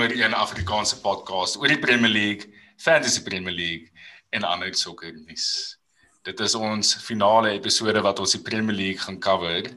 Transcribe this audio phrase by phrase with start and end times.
[0.00, 2.46] Nommer 1 Afrikaanse podcast oor die Premier League,
[2.80, 3.90] Fantasy Premier League
[4.32, 5.76] en ander sokker nuus.
[6.24, 9.68] Dit is ons finale episode wat ons die Premier League gaan cover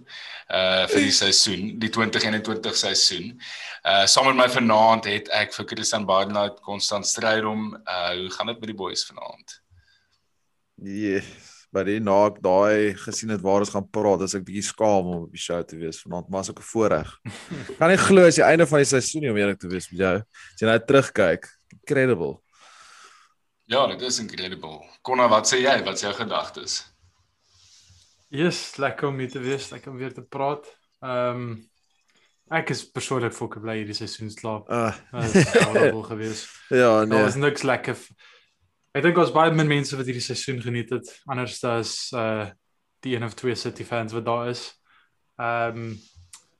[0.47, 3.33] uh vir die seisoen, die 2021 seisoen.
[3.83, 8.32] Uh saam met my vanaand het ek vir Christian Barnard konstant stryd om uh hoe
[8.37, 9.57] gaan dit met die boys vanaand?
[10.79, 11.43] Yes
[11.73, 15.09] maar die na ek daai gesien het waar ons gaan praat, as ek bietjie skaam
[15.09, 17.09] om op die show te wees vanaand, maar as ek 'n voorreg.
[17.79, 20.15] kan nie glo as die einde van die seisoen om eerlik te wees met jou.
[20.21, 22.37] As jy nou terugkyk, incredible.
[23.65, 24.81] Ja, dit is incredible.
[25.01, 25.78] Konna, wat sê jy?
[25.83, 26.81] Wat is jou gedagtes?
[28.33, 30.65] Yes, lekker om hier te wees, lekker om weer te praat.
[31.01, 31.53] Ehm um,
[32.53, 34.67] ek is persoonlik fokke bly hierdie seisoen slaap.
[34.69, 34.94] Uh.
[35.23, 36.50] Dit is horrible geweest.
[36.69, 37.14] ja, nee.
[37.16, 37.97] Daar was niks lekker.
[38.94, 42.52] Ek dink ons baie min mense wat hierdie seisoen geniet het anders as uh
[43.03, 44.67] die een of twee City fans wat daar is.
[45.41, 45.95] Ehm um,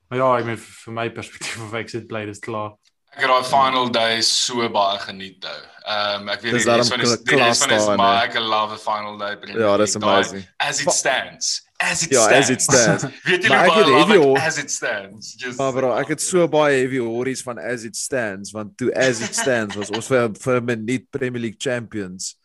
[0.10, 2.74] maar ja, ek meen vir my perspektief of ek sit bly dis klaar.
[3.14, 5.62] Ek het daai final day so baie geniet hou.
[5.86, 8.82] Ehm um, ek weet nie dis van die klas van is maar ek love the
[8.82, 9.38] final day.
[9.54, 10.44] Ja, dis amazing.
[10.58, 11.54] As it stands.
[11.84, 12.40] As it ja, stands.
[12.40, 13.04] as it stands.
[13.28, 15.34] weet julle wat heavy it, as it stands.
[15.38, 18.94] Just Maar bro, ek het so baie heavy horries van as it stands want toe
[18.96, 22.38] as it stands was ons vir vir 'n minuut Premier League champions.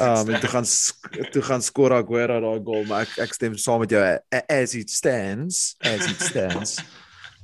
[0.00, 0.66] Um en toe gaan
[1.30, 4.02] toe gaan skoor Aguero daai goal, maar ek ek stem saam met jou
[4.48, 6.82] as it stands, as it stands.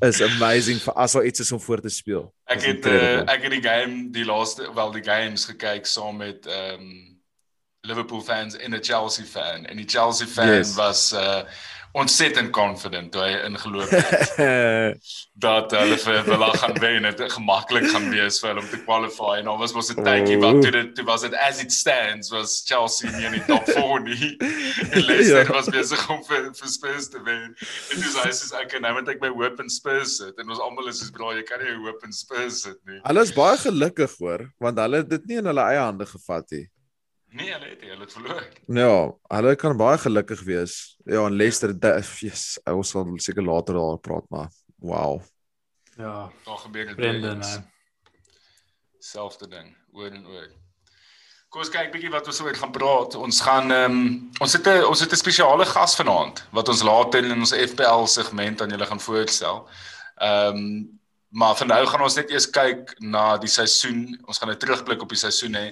[0.00, 2.24] is amazing vir as al iets is om voor te speel.
[2.48, 6.48] Ek het uh, ek het die game die laaste wel die games gekyk saam met
[6.48, 7.08] ehm um,
[7.80, 9.66] Liverpool fans en 'n Chelsea fan.
[9.66, 10.74] En die Chelsea fan yes.
[10.74, 11.42] was uh
[11.92, 14.36] ontsettend confident toe hy ingeloop het
[15.44, 18.78] dat hulle vir Villa gaan wen en dit gemaklik gaan wees vir hulle om te
[18.84, 19.40] qualify.
[19.40, 22.30] En al was mos 'n tydjie wat toe dit toe was dit as it stands
[22.30, 24.30] was Chelsea nie in die top 4 nie.
[24.38, 25.52] En Leicester ja.
[25.52, 27.50] was besig om vir vir Spurs te wen.
[27.90, 30.38] En dis hy sê ek kan nou met ek my hoop in Spurs sit.
[30.38, 33.00] En ons almal is soos bro jy kan nie hoop in Spurs sit nie.
[33.02, 36.46] Hulle is baie gelukkig hoor want hulle het dit nie in hulle eie hande gevat
[36.54, 36.68] nie
[37.30, 38.46] Nee, hulle het hulle het verloor.
[38.66, 38.94] Ja,
[39.36, 40.96] hulle kan baie gelukkig wees.
[41.04, 41.74] Ja, en Leicester,
[42.18, 44.48] yes, ons sal seker later daar praat, maar
[44.82, 45.20] wow.
[45.96, 46.96] Ja, daar gebeur dit.
[46.96, 47.42] Brendan.
[48.98, 50.48] Selfde ding, oor en oor.
[51.50, 53.14] Kom ons kyk bietjie wat ons oor gaan praat.
[53.18, 56.82] Ons gaan ehm um, ons het 'n ons het 'n spesiale gas vanaand wat ons
[56.82, 59.68] later in ons FPL segment aan julle gaan voorstel.
[60.16, 60.99] Ehm um,
[61.30, 64.18] maar vir nou gaan ons net eers kyk na die seisoen.
[64.26, 65.66] Ons gaan 'n terugblik op die seisoen hê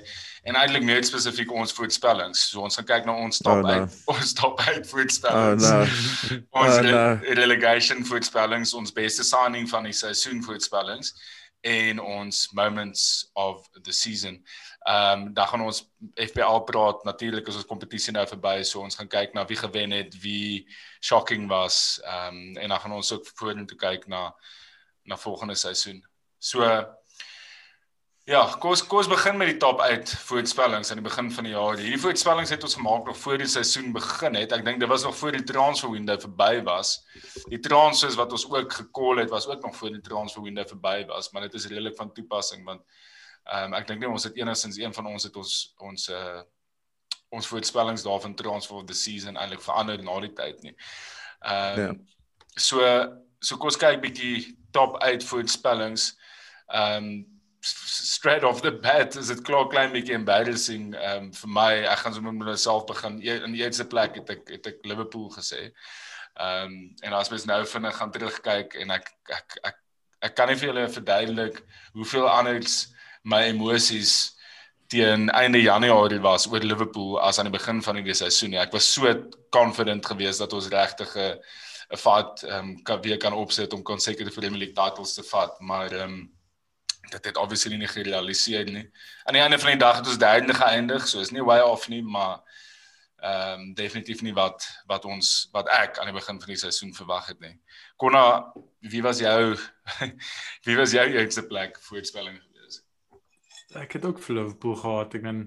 [0.46, 2.50] en eintlik meer spesifiek ons voorspellings.
[2.50, 3.88] So ons gaan kyk na ons top 8 oh, no.
[4.14, 5.64] ons top 8 voorspellings.
[5.64, 5.80] Oh,
[6.30, 6.62] no.
[6.62, 7.18] ons oh, no.
[7.34, 11.14] relegation voorspellings, ons beste signing van die seisoen voorspellings
[11.60, 14.44] en ons moments of the season.
[14.86, 18.80] Ehm um, dan gaan ons FPL praat natuurlik as ons kompetisie nou verby is, so
[18.80, 20.68] ons gaan kyk na wie gewen het, wie
[21.00, 21.98] shocking was.
[22.04, 24.30] Ehm um, en dan gaan ons ook vorentoe kyk na
[25.08, 26.02] na volgende seisoen.
[26.38, 26.64] So
[28.28, 31.46] ja, kom ons kom ons begin met die top 8 voorspellings aan die begin van
[31.48, 31.78] die jaar.
[31.80, 34.52] Hierdie voorspellings het ons gemaak nog voor die seisoen begin het.
[34.52, 36.98] Ek dink dit was nog voor die transfer window verby was.
[37.48, 41.06] Die transfers wat ons ook gekol het was ook nog voor die transfer window verby
[41.08, 42.84] was, maar dit is redelik van toepassing want
[43.48, 46.41] ehm um, ek dink nie ons het enigstens een van ons het ons ons uh
[47.28, 50.76] ons voorspellings daarvan transfer of the season eintlik verander na die tyd nie.
[51.41, 52.60] Ehm um, ja.
[52.60, 52.84] so
[53.41, 56.12] so kom ons kyk bietjie top 8 voorspellings.
[56.69, 57.10] Ehm um,
[57.60, 61.72] straight off the bat is dit klaar klein bietjie embarrassing ehm um, vir my.
[61.91, 63.19] Ek gaan sommer met myself begin.
[63.22, 65.69] E, in die eerste plek het ek het ek Liverpool gesê.
[66.38, 69.78] Ehm um, en as mens nou vinnig gaan terugkyk en ek ek ek
[70.22, 71.62] ek, kan nie vir julle verduidelik
[71.94, 72.88] hoeveel anders
[73.22, 74.34] my emosies
[74.88, 78.56] teen einde Januarie was oor Liverpool as aan die begin van die seisoen.
[78.56, 79.10] Ek was so
[79.54, 81.37] confident geweest dat ons regtig 'n
[81.88, 85.60] 'n vat ehm um, kan weer kan opset om consecutive Premier League titles te vat,
[85.60, 86.38] maar ehm um,
[87.09, 88.91] dit het obviously nie gerealiseer nie.
[89.24, 91.89] Aan die einde van die dag het ons derde geëindig, so is nie way off
[91.89, 92.42] nie, maar
[93.18, 96.95] ehm um, definitief nie wat wat ons wat ek aan die begin van die seisoen
[96.95, 97.57] verwag het nie.
[97.97, 99.57] Konna, wie was jou
[100.66, 102.83] wie was jou eerste plek voorspelling gewees?
[103.74, 105.15] Ek het ook vir Liverpool gehad.
[105.15, 105.41] Ek en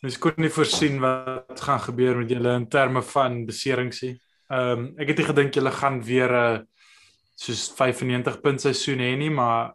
[0.00, 4.16] mens kon nie voorsien wat gaan gebeur met julle in terme van beserings nie.
[4.48, 6.64] Ehm um, ek het nie gedink julle gaan weer 'n uh,
[7.34, 9.74] soos 95 punt seisoen hê nie, maar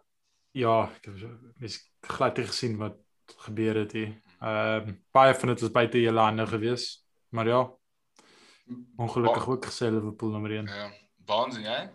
[0.52, 2.98] ja, ek het mis glad nie gesien wat
[3.46, 4.16] gebeur het hier.
[4.42, 7.62] Ehm um, baie van dit was buite julle hande gewees, maar ja.
[8.98, 10.66] Ongelukkig ook gesê Liverpool nommer 1.
[10.66, 10.92] Ja.
[11.26, 11.90] Baans en jy?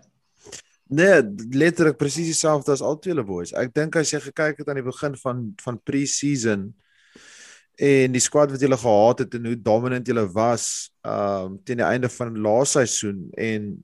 [0.88, 3.52] Nee, letterlik presies dieselfde as al twee hulle boys.
[3.52, 6.68] Ek dink as jy gekyk het aan die begin van van pre-season
[7.76, 11.86] en die squad wat julle gehad het en hoe dominant julle was um teen die
[11.86, 13.74] einde van laaste seisoen en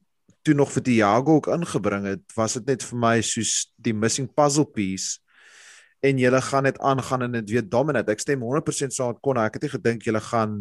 [0.42, 4.26] toe nog vir Thiago ook ingebring het, was dit net vir my soos die missing
[4.34, 5.20] puzzle piece
[6.02, 8.10] en julle gaan net aangaan en dit weer dominate.
[8.10, 9.46] Ek stem 100% saam met Konna.
[9.46, 10.56] Ek het nie gedink julle gaan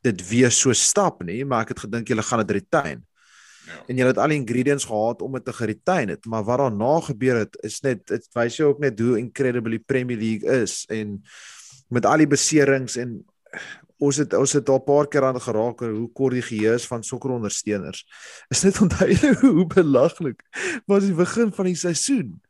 [0.00, 3.02] dit weer so stap nie, maar ek het gedink julle gaan dit retain.
[3.68, 3.76] Ja.
[3.92, 6.94] En julle het al die ingredients gehad om dit te retain het, maar wat daarna
[7.10, 11.18] gebeur het is net dit wys jou ook net hoe incredibly Premier League is en
[11.90, 13.18] met al die beserings en
[14.00, 16.86] ons het ons het al 'n paar keer aan geraak hoe kort die geheue is
[16.86, 18.06] van sokkerondersteuners.
[18.48, 19.10] Is net onthou
[19.54, 20.42] hoe belaglik
[20.86, 22.40] was die begin van die seisoen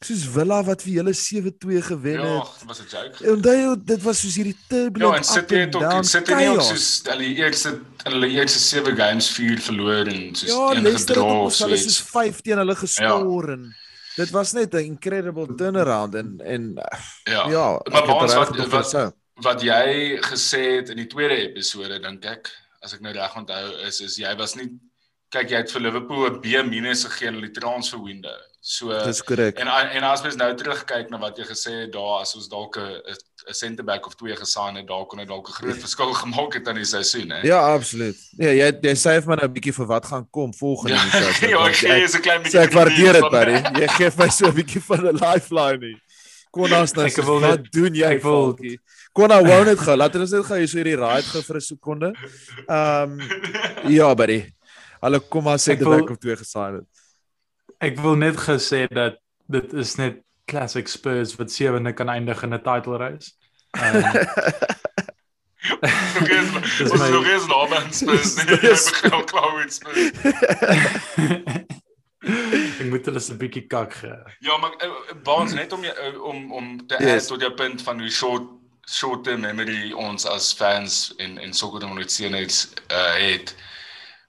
[0.00, 2.46] soos Villa wat vir julle 7-2 gewen ja, het.
[2.48, 3.32] Ja, dit was 'n joke.
[3.32, 7.02] Onthou dit was soos hierdie turbulent Ja, en sit jy ook sit jy ook soos
[7.04, 11.64] hulle eerste hulle eerste 7 games 4 verloor en soos ja, een gedra of so.
[11.64, 13.52] Hulle is soos 5 teen hulle geskor ja.
[13.52, 13.76] en
[14.16, 16.74] dit was net 'n incredible turnaround en en
[17.24, 22.00] ja, ja maar ons wat wat, wat wat jy gesê het in die tweede episode
[22.00, 22.50] dink ek
[22.82, 24.70] as ek nou reg onthou is is jy was nie
[25.30, 26.46] kyk jy het vir Liverpool 'n B-
[27.06, 28.36] gegee in die transfer window.
[28.60, 29.58] So Dis korrek.
[29.58, 32.76] En en as mens nou terugkyk na wat jy gesê het daar as ons dalk
[32.76, 33.00] 'n
[33.48, 36.54] 'n center back of twee gesaai het, daar kon dit dalk 'n groot verskil gemaak
[36.54, 37.40] het aan die seisoen, hè.
[37.42, 38.16] Ja, absoluut.
[38.36, 41.10] Ja, jy jy sê vir my nou 'n bietjie vir wat gaan kom volgende ja,
[41.10, 41.48] seisoen.
[41.54, 42.60] ja, ek gee so 'n klein bietjie.
[42.60, 43.80] Ek waardeer dit, buddy.
[43.80, 46.00] Jy gee my so 'n bietjie van 'n lifeline.
[46.50, 47.06] Kom ons nou.
[47.06, 48.78] Ek wil wat net, doen jy, Falkie?
[49.12, 49.96] Kom nou wou net gou.
[49.96, 52.14] Laat ons net gou hier so hierdie ride gou vir 'n sekonde.
[52.66, 53.20] Ehm um,
[53.98, 54.40] ja, buddy.
[55.00, 56.86] Hulle kom maar sê dit ek of twee gesaai het.
[57.80, 59.16] Ek wil net gesê dat
[59.48, 60.20] dit is net
[60.50, 63.30] classic Spurs wat sewende kan eindig in 'n title race.
[63.78, 64.02] Um,
[66.78, 68.34] Dis my nog eens nou aan Spurs.
[68.44, 70.00] Nee, ek begin al klaar met Spurs.
[72.80, 74.18] ek moet hulle 'n bietjie kak gee.
[74.38, 74.92] Ja, maar uh,
[75.22, 77.26] Baans net om jou, om om te yes.
[77.26, 78.48] tot jou punt van hoe short
[78.90, 83.54] short term memory ons as fans en en sokker dan net sien het uh, het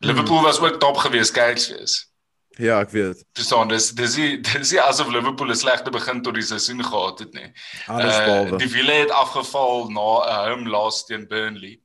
[0.01, 2.10] Liverpool was ook top geweest, kyk wees.
[2.59, 3.25] Ja, ek weet.
[3.33, 7.19] Verstaan, dis dis die dis nie asof Liverpool 'n slegte begin tot die seisoen gehad
[7.19, 7.51] het nie.
[7.87, 8.57] Alles uh, behalwe.
[8.57, 11.79] Die wiele het afgeval na 'n uh, home loss teen Burnley.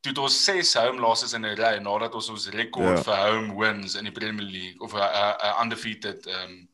[0.00, 3.02] Dit was ses home losses in 'n ry nadat ons ons rekord ja.
[3.02, 6.68] vir home wins in die Premier League of 'n uh, uh, undefeated um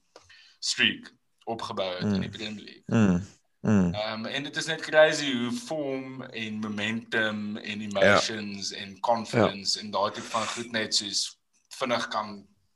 [0.58, 1.12] streak
[1.44, 2.14] opgebou het mm.
[2.14, 2.84] in die Premier League.
[2.86, 3.26] Mm.
[3.60, 3.94] Mm.
[3.94, 8.76] Um en dit is net crazy hoe vorm en momentum en emotions ja.
[8.76, 9.84] en confidence ja.
[9.84, 11.33] en daai tipe van goed net soos
[11.78, 12.34] vinnig kan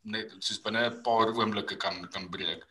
[0.08, 2.62] net soos binne 'n paar oomblikke kan kan breek.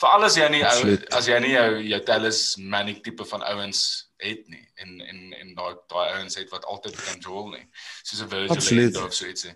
[0.00, 4.10] Veral as jy nie ou as jy nie jou jou tellus manic tipe van ouens
[4.20, 7.66] het nie en en en daai daai ouens het wat altyd kan jol nie.
[8.02, 9.46] Soos 'n Virgil of so iets.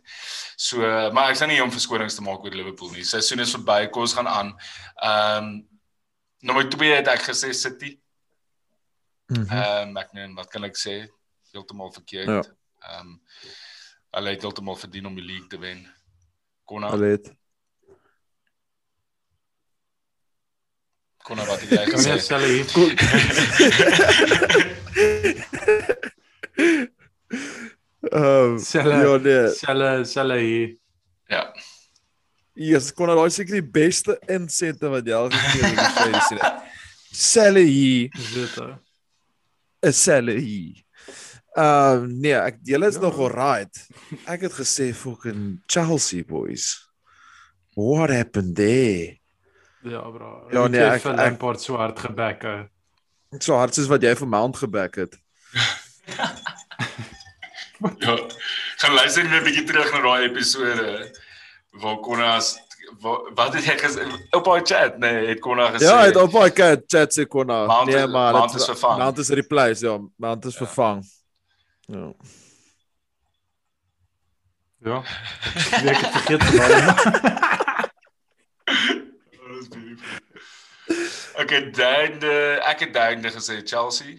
[0.57, 0.79] So
[1.13, 3.05] maar ek sê nie om verskonings te maak oor Liverpool nie.
[3.05, 4.55] Seisoen is verby, kom ons gaan aan.
[5.03, 5.69] Ehm um,
[6.43, 7.99] nommer 2 het ek gesê City.
[9.29, 9.49] Mhm.
[9.51, 11.09] Ehm mm um, ek net wat kan ek sê?
[11.53, 12.29] Heeltemal verkeerd.
[12.29, 12.43] Ja.
[12.43, 13.01] Ehm ja.
[13.01, 13.21] um,
[14.15, 15.87] hulle het heeltemal verdien om die league te wen.
[16.65, 16.89] Kona.
[16.97, 17.29] Alet.
[21.25, 22.25] Kona wat jy gesê het.
[22.25, 22.67] Sal hier.
[28.15, 29.49] Ehm ja nee.
[29.57, 30.77] Sal sal hier.
[31.29, 31.43] Ja.
[32.55, 36.37] Yes, Kona, daai seker die beste insette wat jy al gegee het in die sê.
[37.11, 38.11] Sal hier.
[38.35, 38.57] Dit.
[39.85, 40.85] 'n Sal hier.
[41.55, 43.01] Ehm uh, nee, ek julle is ja.
[43.01, 43.87] nog alright.
[44.27, 46.91] Ek het gesê fucking Chelsea boys.
[47.75, 49.21] What happened there?
[49.83, 50.47] Ja, bro.
[50.51, 52.43] Ja, nee, ek het Lampard so hard gebek.
[53.39, 55.15] So hard soos wat jy vir Mount gebek het.
[58.03, 58.19] ja.
[58.83, 61.13] Gaan luister net 'n bietjie terug na daai episode
[61.83, 62.55] waar Konas
[63.35, 64.05] wat het jy gesê
[64.37, 66.51] op haar chat nee het Konna gesê Ja het op haar
[66.87, 70.67] chat sê Konna nee maar Mount is vervang Mount is replace ja Mount is ja.
[70.67, 71.03] vervang
[71.87, 72.13] Ja.
[74.85, 75.03] Ja.
[75.71, 76.53] Ek het vergeet te
[81.35, 84.19] Ek het derde ek het derde gesê Chelsea.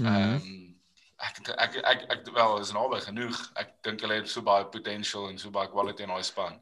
[0.00, 0.06] Mhm.
[0.06, 0.80] Ehm um,
[1.16, 3.50] ek ek ek ek wel is naby genoeg.
[3.54, 6.60] Ek dink hulle het so baie potential en so baie quality in daai span.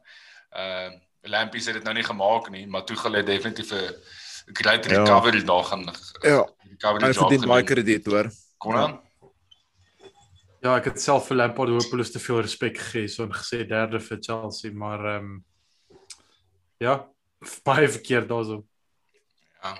[0.51, 3.95] Ehm uh, Lampie het dit nou nie gemaak nie, maar toe hulle definitief 'n
[4.53, 4.91] great ja.
[4.91, 5.43] recovery ja.
[5.43, 5.83] daar gaan.
[6.21, 6.47] Ja.
[6.69, 7.29] Recovery job.
[7.29, 8.31] Hy het baie krediet hoor.
[8.57, 8.91] Kom aan.
[8.91, 9.06] Ja.
[10.67, 14.01] Ja, ek het self vir Lampard hopeloos te veel respek gegee so en gesê derde
[14.03, 15.37] vir Chelsea, maar ehm um,
[16.83, 16.95] ja,
[17.67, 18.65] baie verkeerd daarso.
[19.63, 19.71] Ja.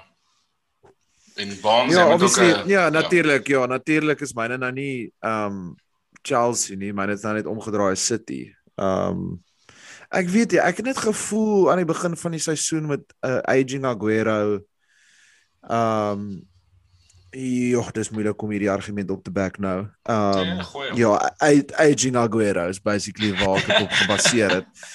[1.44, 5.12] In Bonds ja, obviously, ook, uh, ja, natuurlik, ja, ja natuurlik is myne nou nie
[5.20, 5.75] ehm um,
[6.24, 8.46] Chelsea nie, myne is nou net omgedraai City.
[8.79, 9.29] Ehm um,
[10.08, 13.41] ek weet jy, ek het net gevoel aan die begin van die seisoen met uh,
[13.44, 14.62] aging Aguero
[15.67, 16.29] ehm um,
[17.38, 19.86] Ja, dis moeilik om hierdie argument op te back nou.
[20.10, 20.62] Um
[20.98, 24.88] Ja, ja, aging Aguero is basically waar ek dit op gebaseer het.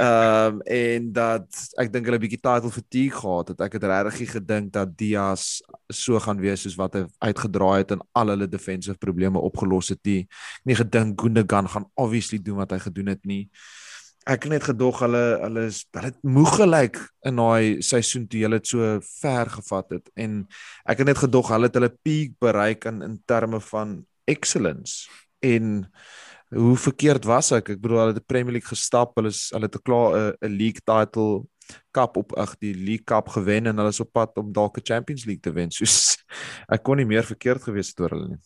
[0.00, 3.60] Um en dat ek dink hulle 'n bietjie title fatigue gehad het.
[3.60, 5.60] Ek het regtig gedink dat Diaz
[5.92, 10.00] so gaan wees soos wat hy uitgedraai het en al hulle defensive probleme opgelos het
[10.08, 10.24] nie.
[10.64, 13.50] Nie gedink Gundogan gaan obviously doen wat hy gedoen het nie.
[14.24, 16.96] Ek het net gedog hulle hulle is hulle het moeg gelyk
[17.28, 20.10] in daai seisoen toe hulle dit so ver gevat het.
[20.16, 20.42] En
[20.88, 25.10] ek het net gedog hulle het hulle peak bereik in in terme van excellence.
[25.44, 25.84] En
[26.54, 27.74] hoe verkeerd was ek?
[27.74, 30.36] Ek bedoel hulle het die Premier League gestap hulle is hulle het 'n klaar 'n
[30.40, 31.44] 'n league title
[31.92, 34.84] cup op ag die league cup gewen en hulle is op pad om dalk 'n
[34.84, 35.70] Champions League te wen.
[35.78, 36.16] Soos
[36.68, 38.42] ek kon nie meer verkeerd gewees het oor hulle nie.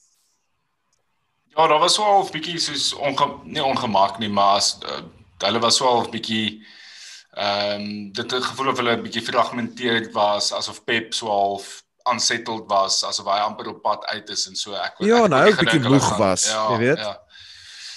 [1.56, 5.02] Ja, daar was so half bietjie soos onge nie ongemak nie, maar as uh,
[5.46, 6.64] hulle was so half bietjie
[7.38, 12.66] ehm um, dit het gevoel of hulle bietjie fragmenteerd was, asof Pep so half unsettled
[12.70, 15.60] was, asof hy amper op pad uit is en so ek Ja, ek nou ook
[15.60, 17.04] bietjie gedink hulle moeg was, jy weet.
[17.04, 17.16] Ja.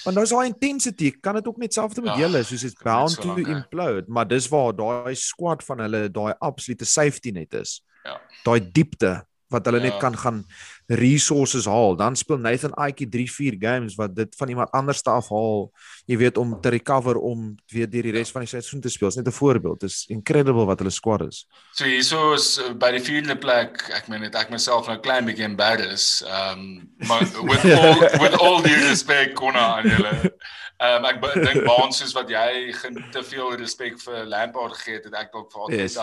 [0.02, 2.78] Want nou is daai intensity, kan dit ook net selfde met Ja, julle, soos it's
[2.84, 3.56] bound so to lank, hè.
[3.56, 7.80] implode, maar dis waar daai squad van hulle daai absolute safety net is.
[8.04, 8.18] Ja.
[8.46, 9.20] Daai diepte
[9.52, 10.00] wat hulle net Ja.
[10.00, 10.46] kan gaan
[10.92, 11.96] resources haal.
[11.96, 15.70] Dan speel Nathan Aitjie 3-4 games wat dit van iemand anders te afhaal,
[16.06, 19.08] jy weet om te recover om weer deur die res van die seisoen te speel.
[19.10, 19.80] Dis net 'n voorbeeld.
[19.80, 21.46] Dis incredible wat hulle squad is.
[21.74, 25.26] So hierso is uh, by die vierde plek, ek meen dit ek myself nou klein
[25.26, 26.28] bietjie embarrassed.
[26.28, 27.20] Um maar
[27.52, 30.34] with all with all due respect Konna aan julle.
[30.82, 32.74] Um ek dink baans soos wat jy
[33.12, 35.96] te veel respek vir Lampard gegee het, het ek dalk vir Yes.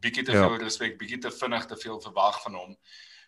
[0.00, 0.42] Bietjie te Ja.
[0.48, 2.76] veel respek, bietjie te vinnig te veel verwag van hom.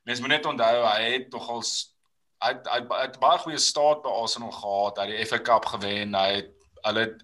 [0.05, 1.95] Mens moet net onthou hy het nogals
[2.43, 5.27] hy het- hy het hy het baie goeie staat by Arsenal gehad, hy het die
[5.27, 6.51] FA Cup gewen, hy het
[6.85, 7.23] hulle het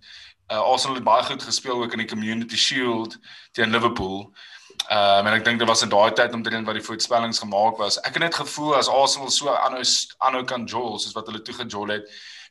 [0.51, 3.17] uh, Arsenal het baie goed gespeel ook in die Community Shield
[3.53, 4.33] teen Liverpool.
[4.91, 7.77] Ehm um, en ek dink dit was in daai tyd omtrent wat die voorspellings gemaak
[7.79, 7.97] was.
[8.01, 9.83] Ek het net gevoel as Arsenal so aanhou
[10.19, 12.09] aanhou kan jol soos wat hulle toe gejol het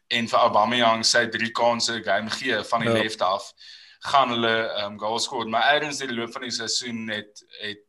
[0.10, 2.96] en vir Aubameyang sy drie kansse game gee van die Ja.
[2.96, 3.04] ja.
[3.04, 3.54] left af,
[4.04, 5.50] gaan hulle ehm um, goals skoor.
[5.50, 7.86] Maar eerds in die loop van die seisoen het het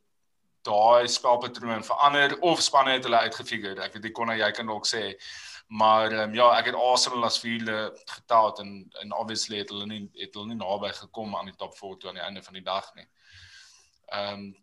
[0.65, 3.81] daai spelpatroon verander of spanne het hulle uitgefigure.
[3.83, 5.03] Ek weet nie kon jy kan dalk sê
[5.67, 9.85] maar ehm um, ja, ek het Arsenal as vierde getal en en obviously het hulle
[9.85, 12.53] nie het hulle nie naby gekom aan die top 4 toe aan die einde van
[12.53, 13.07] die dag nie.
[14.05, 14.55] Ehm um,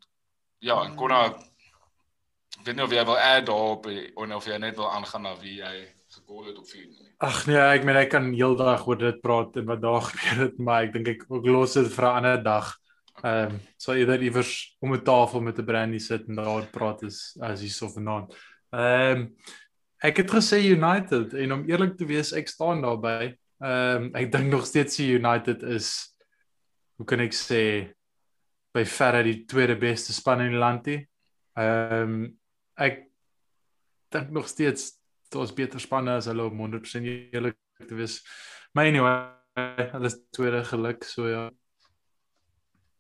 [0.59, 4.59] ja, en Konna ek weet nie of jy wil add daarop eh, of of jy
[4.59, 5.75] net wil aangaan na wie jy
[6.15, 7.12] gekool het op vier nie.
[7.23, 10.57] Ag nee, ek meen ek kan heeldag oor dit praat en wat daar gebeur het,
[10.59, 12.71] maar ek dink ek ook los dit vir 'n ander dag.
[13.23, 17.05] Ehm um, sal eerder iewers om 'n tafel met 'n brandy sit en daar praat
[17.07, 18.35] is as hierso vanaand.
[18.75, 19.21] Ehm um,
[20.03, 23.39] ek het gesê United en om eerlik te wees, ek staan daarby.
[23.63, 26.17] Ehm um, ek dink nog steeds die United is
[26.99, 27.95] hoe kan ek sê
[28.75, 30.91] by verre die tweede beste span in die land.
[31.55, 32.39] Ehm um,
[32.75, 33.07] ek
[34.11, 35.02] dink nog steeds
[35.33, 37.57] daar's beter spanne as hulle om 100% eerlik
[37.89, 38.21] te wees.
[38.73, 39.17] Maar anyway,
[39.93, 41.51] hulle is tweede geluk, so ja.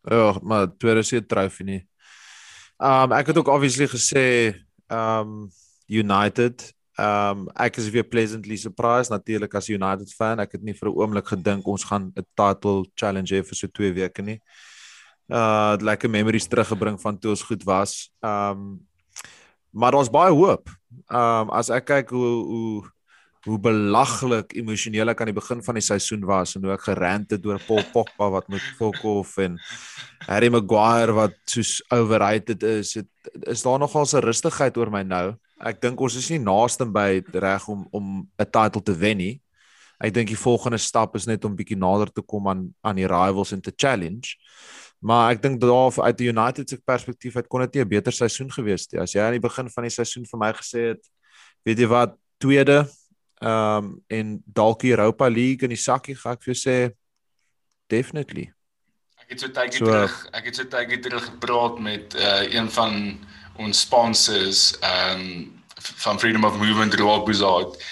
[0.03, 1.81] Ja, maar tweede se trofee nie.
[2.83, 4.25] Um ek het ook obviously gesê
[4.91, 5.51] um
[5.87, 6.65] United.
[6.99, 10.41] Um ek is weer pleasantly surprised natuurlik as 'n United fan.
[10.41, 13.67] Ek het nie vir 'n oomblik gedink ons gaan 'n title challenge hê vir so
[13.69, 14.41] 2 weke nie.
[15.29, 18.11] Uh lekker memories teruggebring van toe ons goed was.
[18.21, 18.81] Um
[19.71, 20.69] maar daar's baie hoop.
[21.11, 22.90] Um as ek kyk hoe hoe
[23.42, 27.32] hoe belaglik emosioneel ek aan die begin van die seisoen was en hoe ek gerant
[27.34, 29.56] het oor Paul Pogba wat moet fok off en
[30.28, 33.08] Harry Maguire wat soos overrated is, het,
[33.50, 35.34] is daar nogal 'n rustigheid oor my nou.
[35.58, 39.40] Ek dink ons is nie naaste by reg om om 'n title te wen nie.
[39.99, 43.06] Ek dink die volgende stap is net om bietjie nader te kom aan aan die
[43.06, 44.34] rivals en te challenge.
[45.02, 48.12] Maar ek dink daar uit die United se perspektief uit kon dit nie 'n beter
[48.12, 49.00] seisoen gewees het.
[49.00, 51.02] As jy aan die begin van die seisoen vir my gesê het,
[51.64, 52.88] weet jy wat, tweede
[53.42, 56.94] ehm um, en dalk Europa League in die sakkie, gaan ek vir jou sê
[57.90, 58.52] definitely.
[59.18, 62.71] Ek het so tydjie So- terug, ek het so tydjie terug gepraat met uh, een
[62.71, 63.18] van
[63.59, 67.82] ons sponsors ehm um, van Freedom of Movement Rob Buzard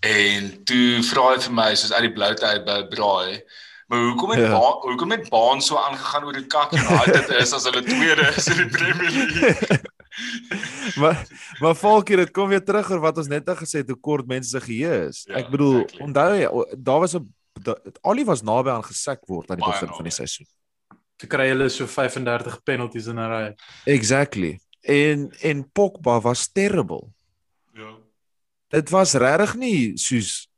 [0.00, 3.42] en toe vra hy vir my soos uit die blou tyd by braai
[3.90, 4.50] Maar hoekom het Ja.
[4.54, 4.72] ja.
[4.86, 8.56] hoekom het Baan so aangegaan oor die kak United is as hulle tweede is in
[8.62, 9.80] die Premier League?
[11.00, 11.18] maar
[11.60, 14.26] maar volkie dit kom weer terug oor wat ons net nou gesê het hoe kort
[14.30, 15.24] mense se geheue is.
[15.26, 16.04] Ja, ek bedoel exactly.
[16.06, 17.26] onthou jy daar was 'n
[18.06, 20.16] Ollie was naby aan gesek word aan die begin van die naby.
[20.22, 20.46] seisoen.
[21.16, 23.54] Te kry hulle so 35 penalties in 'n ry.
[23.84, 24.60] Exactly.
[24.80, 27.10] En en Pogba was terrible.
[27.74, 27.96] ja.
[28.70, 30.48] Dit was regtig nie soos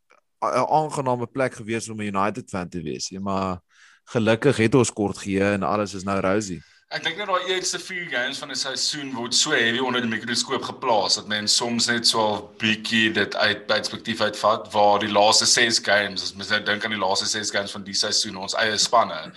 [0.42, 3.60] aangename plek gewees om 'n United fan te wees nie, maar
[4.04, 6.60] gelukkig het ons kort geheue en alles is nou rosy.
[6.92, 10.10] Ek dink net daai eerste 4 games van 'n seisoen word so heavy onder die
[10.10, 15.12] mikroskoop geplaas dat mense soms net so 'n bietjie dit uit perspektief uitvat waar die
[15.12, 18.36] laaste 6 games, as mens nou dink aan die laaste 6 games van die seisoen,
[18.36, 19.32] ons eie spanne.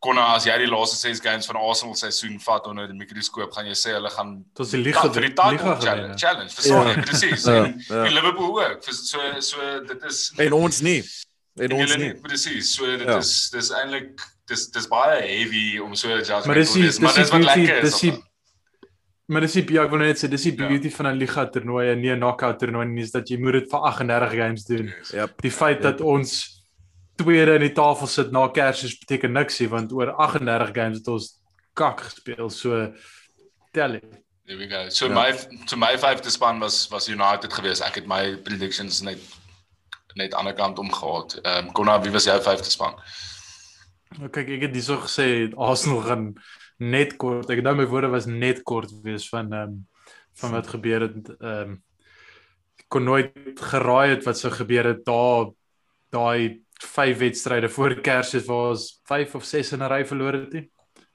[0.00, 3.66] Konna as jy die laaste 6 games van Arsenal seisoen vat onder die mikroskoop, gaan
[3.66, 7.02] jy sê hulle gaan was die liga vir die title challenge, challenge verstaan jy Ja.
[7.02, 7.44] presies.
[7.44, 8.04] Ja, En ja.
[8.04, 8.84] en Liverpool ook.
[8.84, 11.02] Vir- So so dit is En ons nie.
[11.60, 12.12] En ons julle nie.
[12.12, 12.74] nie presies.
[12.76, 13.16] So dit Ja.
[13.18, 17.12] is dis eintlik dis dis baie heavy om so 'n Maar dis te wees, maar
[17.14, 17.90] dis die dis wat beauty- lekker is.
[17.90, 18.22] dis die-
[19.30, 20.68] Maar dis die ja, ek wil net sê dis die Ja.
[20.68, 23.52] beauty van 'n liga toernooi en nie 'n knockout toernooi nie, is dat jy moet
[23.52, 24.94] dit vir 38 games doen.
[25.12, 25.42] Yep.
[25.42, 26.57] Die feit dat ons
[27.18, 31.10] tweede in die tafel sit na Kersfees beteken niks nie want oor 38 games het
[31.12, 31.28] ons
[31.78, 32.50] kak gespeel.
[32.50, 32.92] So
[33.74, 34.06] tel it.
[34.46, 34.88] There we go.
[34.88, 35.14] So Ja.
[35.14, 35.32] my
[35.66, 37.82] to my vyfde span was was United geweest.
[37.84, 39.18] Ek het my predictions net
[40.16, 41.38] net aan die ander kant omgehad.
[41.42, 42.96] Ehm um, Konna, wie was jou vyfde span?
[44.18, 46.24] Nou kyk, ek het hierso gesê Arsenal gaan
[46.78, 47.50] net kort.
[47.50, 49.86] Ek nou my woorde was net kort wees van ehm um,
[50.38, 51.82] van wat gebeur het ehm um,
[52.88, 55.50] kon nooit geraai het wat sou gebeur het daar
[56.10, 60.52] daai vyf wedstryde voor Kersfees waar ons 5 of 6 in 'n ry verloor het
[60.52, 60.70] nie.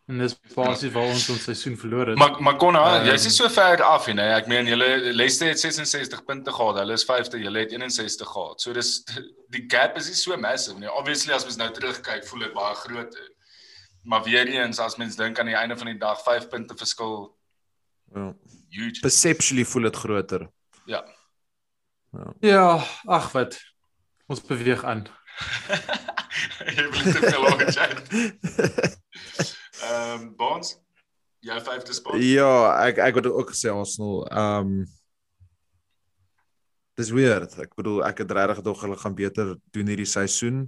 [0.08, 2.18] En dis basies waar ons ons seisoen verloor het.
[2.18, 4.20] Maar maar Konna, Ehm, jy's nie so ver af nie.
[4.20, 6.76] Ek meen julle Leicester het 66 punte gehad.
[6.78, 8.62] Hulle is vyfde, julle het 61 gehad.
[8.62, 9.04] So dis
[9.50, 10.90] die gap is nie so massive nie.
[10.92, 13.30] Obviously as mens nou terugkyk, voel dit baie groter.
[14.04, 17.38] Maar weer eens as mens dink aan die einde van die dag 5 punte verskil
[18.14, 18.34] Ja.
[18.70, 19.00] huge.
[19.02, 20.50] Perceptually voel dit groter.
[20.86, 21.04] Ja.
[22.42, 23.58] ja, ag wat.
[24.28, 25.08] Ons beweeg aan.
[26.76, 28.02] Jy wil te veel oor chat.
[29.84, 30.76] Ehm Bonds,
[31.44, 32.22] jou vyfde span.
[32.24, 32.52] Ja,
[32.88, 34.24] ek ek het ook gesê Arsenal.
[34.32, 34.84] Ehm um,
[36.94, 37.56] Dis weird.
[37.58, 40.68] Ek bedoel ek het regtig gedog hulle gaan beter doen hierdie seisoen.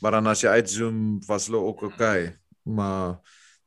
[0.00, 2.30] Maar dan as jy uitzoom was hulle ook okay.
[2.64, 3.18] Maar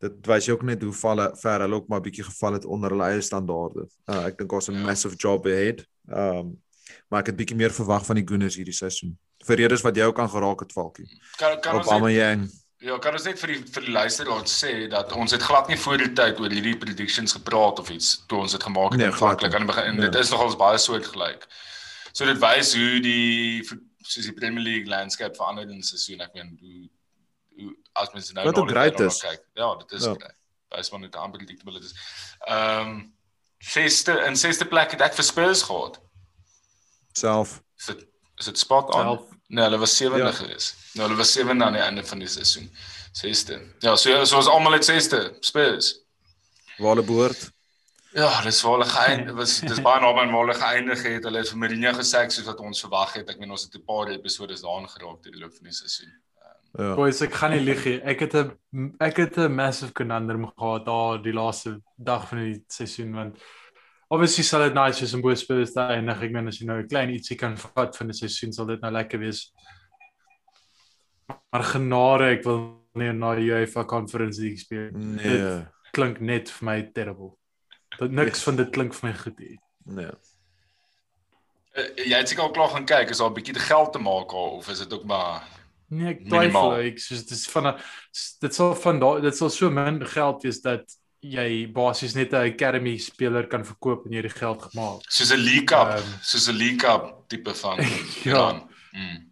[0.02, 2.90] dit wys jy ook net hoe val ver hulle ook maar bietjie geval het onder
[2.96, 3.86] hulle eie standaarde.
[4.10, 4.86] Uh, ek dink daar's 'n Ja.
[4.90, 5.86] massive job ahead.
[6.10, 6.62] Ehm um,
[7.10, 9.14] maar ek het bietjie meer verwag van die Gooners hierdie seisoen.
[9.48, 11.08] Vir redes wat jy ook aan geraak het Falkie.
[11.38, 12.52] Kan kan ons net,
[12.84, 15.78] ja, kan ons net vir die vir die luisteraars sê dat ons het glad nie
[15.78, 19.08] voor die tyd oor hierdie predictions gepraat of iets toe ons dit gemaak het Nee,
[19.12, 20.10] aanvanklik aan die begin en Nee.
[20.10, 21.48] dit is nogals baie soortgelyk.
[22.14, 23.64] So dit wys hoe die
[24.04, 26.22] soos die Premier League landscape verander in seisoen.
[26.22, 26.90] Ek meen hoe
[27.64, 29.20] hoe as mens nou Wat great is.
[29.22, 29.42] kyk.
[29.54, 30.16] Ja, dit is Ja.
[30.76, 31.94] Wys maar net unpredictable dit is.
[32.48, 33.14] Ehm um,
[33.60, 36.00] sesde in sesde plek het ek vir Spurs gehad.
[37.14, 37.62] self.
[37.86, 38.06] Dit
[38.38, 39.02] is dit spot on?
[39.02, 39.22] Self.
[39.48, 40.32] Nee, hulle was sewende Ja.
[40.32, 40.76] gewees.
[40.96, 42.70] Nou hulle was sewende aan die einde van die seisoen.
[43.14, 43.60] Sesde.
[43.80, 45.36] Ja, so so ons almal het sesde.
[45.40, 46.00] Spurs.
[46.78, 47.52] Waar hulle behoort.
[48.14, 49.60] Ja, dis waar hulle geëindig was.
[49.62, 51.24] Dis baie naby aan waar hulle geëindig het.
[51.24, 53.30] Hulle het vir Mourinho gesê soos wat ons verwag het.
[53.30, 56.12] Ek meen ons het 'n paar episode daarin geraak deur die loop van die seisoen.
[56.78, 56.96] Ja.
[56.96, 58.02] Boys, ek gaan nie lieg nie.
[58.02, 62.64] Ek het 'n ek het 'n massive conundrum gehad daar die laaste dag van die
[62.68, 63.38] seisoen want
[64.14, 66.22] obviously sal dit nice wees om bo Spurs te eindig.
[66.28, 68.82] Ek meen as jy nou 'n klein ietsie kan vat van die seisoen sal dit
[68.82, 69.52] nou lekker wees.
[71.52, 72.60] Maar genade, ek wil
[72.96, 74.92] nie na die UEFA Conference League speel.
[74.94, 75.24] Nee.
[75.24, 77.34] Dit klink net vir my terrible.
[78.00, 78.44] Dat niks Yes.
[78.44, 79.58] van dit klink vir my goed nie.
[79.86, 80.12] Nee.
[81.76, 84.00] Uh, jy het seker al klaar gaan kyk, is daar 'n bietjie te geld te
[84.00, 85.44] maak daar of is dit ook maar
[85.90, 86.74] Nee, ek twyfel.
[86.82, 87.76] Ek soos dit is van 'n
[88.42, 90.86] dit sal van daai dit sal so min geld wees dat
[91.24, 95.02] jy basies net 'n academy speler kan verkoop en jy die geld gemaak.
[95.10, 96.20] soos 'n League Cup, Ehm.
[96.22, 97.78] soos 'n League Cup tipe van
[98.26, 98.68] Ja.
[98.94, 99.30] Mm.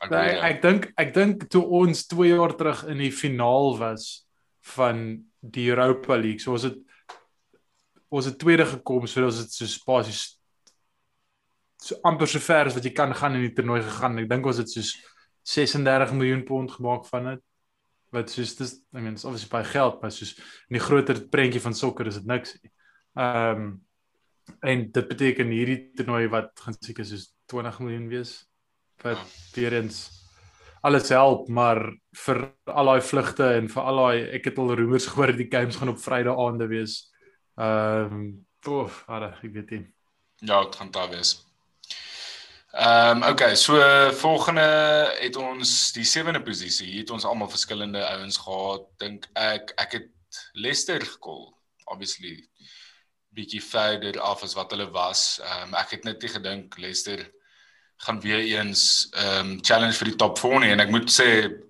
[0.00, 0.42] Ek Ek weet, ja.
[0.48, 4.26] ek dink ek dink toe ons 2 jaar terug in die finaal was
[4.62, 6.76] van die Europa League, so ons het
[8.10, 10.38] ons het tweede gekom, so ons het so basies
[11.82, 14.18] so amper so ver as wat jy kan gaan in die toernooi gegaan.
[14.18, 14.94] Ek dink ons het soos
[15.44, 17.40] 36 miljoen pond gemaak van dit.
[18.14, 20.36] Wat soos dis I mean, it's obviously baie geld, maar soos
[20.68, 22.72] in die groter prentjie van sokker is dit niks nie.
[23.18, 23.74] Ehm um,
[24.60, 28.32] en dit beteken hierdie toernooi wat gaan seker soos 20 miljoen wees
[29.00, 29.22] wat
[29.54, 30.02] weer eens
[30.84, 31.80] alles help, maar
[32.26, 35.78] vir al daai vlugte en vir al daai ek het al rumors gehoor die games
[35.80, 36.98] gaan op Vrydag aande wees.
[37.56, 38.26] Ehm um,
[38.68, 39.82] oof, ara, ek weet nie.
[40.44, 41.34] Ja, dit gaan daar wees.
[42.74, 43.78] Ehm um, okay, so
[44.18, 44.64] volgende
[45.20, 46.88] het ons die sewende posisie.
[46.90, 48.88] Hier het ons almal verskillende ouens gehad.
[48.98, 50.10] Dink ek ek het
[50.52, 51.52] Leicester gekol.
[51.84, 52.48] Obviously
[53.34, 55.38] bietjie verder af as wat hulle was.
[55.42, 57.22] Ehm um, ek het net nie gedink Leicester
[57.96, 61.28] gaan weer eens ehm um, challenge vir die top 4 nie en ek moet sê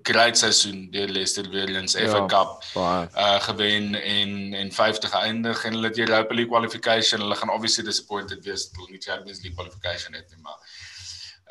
[0.09, 2.27] great seisoen deur Leicester weer eens FA Ja.
[2.33, 3.09] Cup Baie.
[3.13, 7.21] uh gewen en en 50 geëindig en hulle het Europa League qualification.
[7.21, 10.59] Hulle gaan obviously disappointed wees dat hulle nie Champions League qualification het nie, maar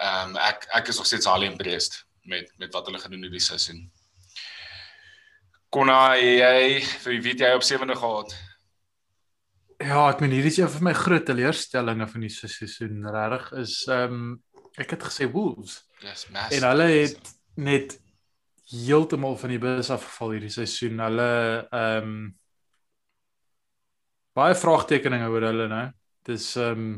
[0.03, 3.31] ehm um, ek ek is nog steeds highly impressed met met wat hulle gedoen het
[3.31, 3.83] hierdie seisoen.
[5.73, 8.35] Konna jy vir wie weet jy op 7de gehad?
[9.83, 13.07] Ja, ek meen hierdie is een van my groot teleurstellings van die seisoen.
[13.15, 14.29] Regtig is ehm um,
[14.79, 16.57] ek het gesê Wolves Dis massive.
[16.57, 17.99] en hulle het net
[18.73, 21.01] heeltemal van die bus afgeval hierdie seisoen.
[21.03, 21.31] Hulle
[21.69, 22.21] ehm um,
[24.33, 25.87] baie vraagtekeninge oor hulle nou.
[26.27, 26.93] Dis ehm um,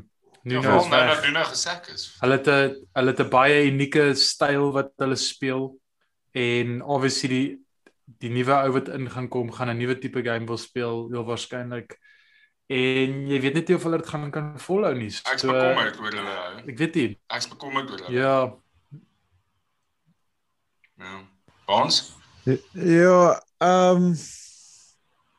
[0.46, 2.04] Nuno is nou Nuno gesak is.
[2.22, 5.76] Hulle het 'n hulle het 'n baie unieke styl wat hulle speel
[6.34, 7.60] en obviously die
[8.20, 11.26] die nuwe ou wat in gaan kom gaan 'n nuwe tipe game wil speel heel
[11.26, 11.98] waarskynlik.
[12.70, 15.08] En jy weet net nie of hulle dit gaan kan volhou nie.
[15.10, 16.36] Ek's So, bekommerd oor hulle.
[16.62, 16.70] ou.
[16.70, 17.20] Ek weet nie.
[17.30, 18.12] Ek's bekommerd oor hulle.
[18.20, 18.54] Ja,
[20.98, 21.28] Ja.
[21.68, 22.14] Ons?
[22.74, 24.14] Ja, ehm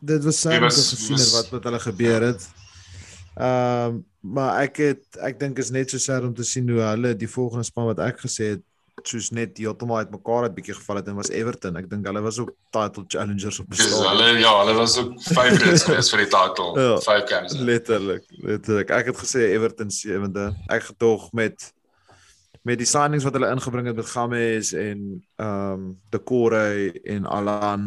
[0.00, 2.50] dit was sy was, gesien het wat met hulle gebeur het.
[3.36, 7.14] Ehm maar ek het ek dink is net so sad om te sien hoe hulle
[7.18, 8.64] die volgende span wat ek gesê het
[9.04, 11.76] soos net heeltemal uitmekaar het bietjie geval het en was Everton.
[11.76, 14.08] Ek dink hulle was ook title challengers op die Dis stadium.
[14.08, 16.68] hulle ja, hulle was ook favorites geweest vir die title.
[16.80, 16.98] Ja.
[17.04, 17.56] Five games.
[17.60, 18.92] Letterlik, letterlik.
[18.96, 20.50] Ek het gesê Everton sewende.
[20.72, 21.72] Ek gedog met
[22.66, 25.02] met die signings wat hulle ingebring het met Games en
[25.38, 27.84] ehm um, De Core en Alan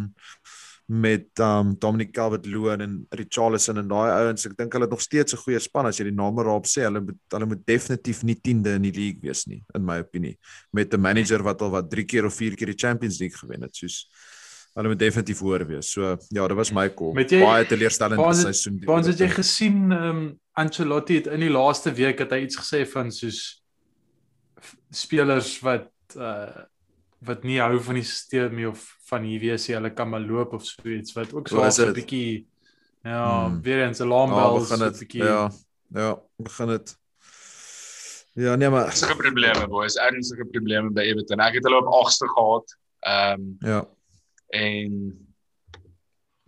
[0.89, 4.45] met um, Dominic Calvert-Lewin en Richarlison en daai ouens.
[4.49, 6.81] Ek dink hulle het nog steeds 'n goeie span as jy die name raap sê.
[6.87, 10.37] Hulle moet hulle moet definitief nie 10de in die league wees nie in my opinie.
[10.73, 13.61] Met 'n manager wat al wat 3 keer of 4 keer die Champions League gewen
[13.61, 13.75] het.
[13.75, 14.09] Soos
[14.75, 15.91] hulle moet definitief hoër wees.
[15.91, 17.13] So ja, dit was my call.
[17.13, 18.81] Jy- Baie teleurstellende seisoen.
[18.85, 19.43] Want het jy Everton.
[19.43, 23.61] gesien um, Ancelotti het in die laaste week het hy iets gesê van soos
[24.91, 26.65] spelers wat uh
[27.21, 30.21] wat nie hou van die stelsel nie of van hier wees jy hulle kan maar
[30.21, 32.47] loop of so iets wat ook so 'n bietjie
[33.03, 33.61] ja, Hmm.
[33.61, 34.99] weer eens 'n Ja, alarmbel begin so 'n dit.
[34.99, 35.49] bietjie Ja,
[35.93, 36.97] ja, begin dit.
[38.33, 41.39] Ja, nee maar Ernstige probleme boys, ernstige probleme by Everton.
[41.39, 42.75] Ek het hulle op 8ste gehad.
[42.99, 43.87] Ehm um, ja,
[44.47, 44.91] en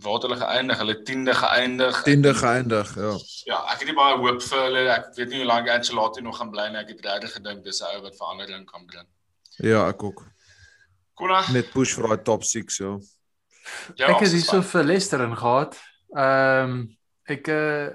[0.01, 0.77] waar het hulle geëindig?
[0.77, 2.01] Hulle 10de geëindig.
[2.03, 3.13] 10de geëindig, ja.
[3.45, 4.85] Ja, ek het nie baie hoop vir hulle.
[4.89, 6.77] Ek weet nie hoe lank Ancelotti nog gaan bly nie.
[6.81, 9.07] Ek het regtig gedink dis 'n ou wat verandering kan bring.
[9.57, 10.23] Ja, ek ook.
[11.17, 12.99] Konna, Net push vir daai top 6 so.
[13.95, 15.77] jou ek het hierso vir Leicester in gehad.
[16.15, 16.79] Ehm um,
[17.31, 17.89] ek uh,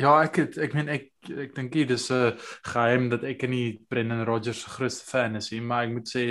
[0.00, 3.78] ja, ek het ek meen ek ek dink nie dis 'n geheim dat ek nie
[3.88, 6.24] Brendan Rodgers se grootste fan is nie, maar ek moet sê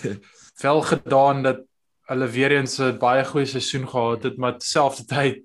[0.64, 1.64] wel gedaan dat
[2.08, 5.44] hulle weer eens 'n baie goeie seisoen gehad het, maar terselfdertyd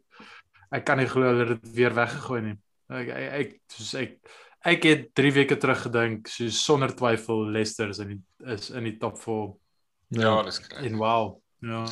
[0.72, 2.58] ek kan nie glo hulle het dit weer weggegooi nie.
[2.90, 4.18] Ek ek, ek soos ek
[4.66, 8.84] ek het 3 weke terug gedink, soos sonder twyfel Leicester is in die, is in
[8.84, 9.52] die top 4
[10.14, 10.86] Ja, dis kry.
[10.86, 11.38] en wow.
[11.60, 11.86] Ja.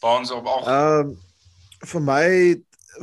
[0.00, 0.66] Baans op 8.
[0.66, 1.18] Ehm um,
[1.80, 2.26] vir my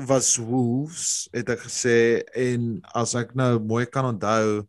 [0.05, 4.67] was Wolves het ek gesê en as ek nou mooi kan onthou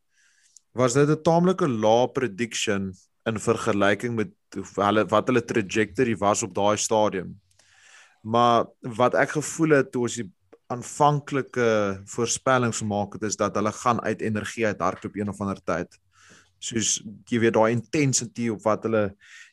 [0.73, 2.93] was dit 'n taamlike lae prediction
[3.27, 7.35] in vergelyking met hoe hulle wat hulle trajectory was op daai stadium.
[8.23, 10.31] Maar wat ek gevoel het toe ons die
[10.69, 11.69] aanvanklike
[12.05, 15.99] voorspellings gemaak het is dat hulle gaan uit energie uit hardloop een of ander tyd.
[16.59, 16.99] Soos
[17.31, 19.05] jy weet daai intensity op wat hulle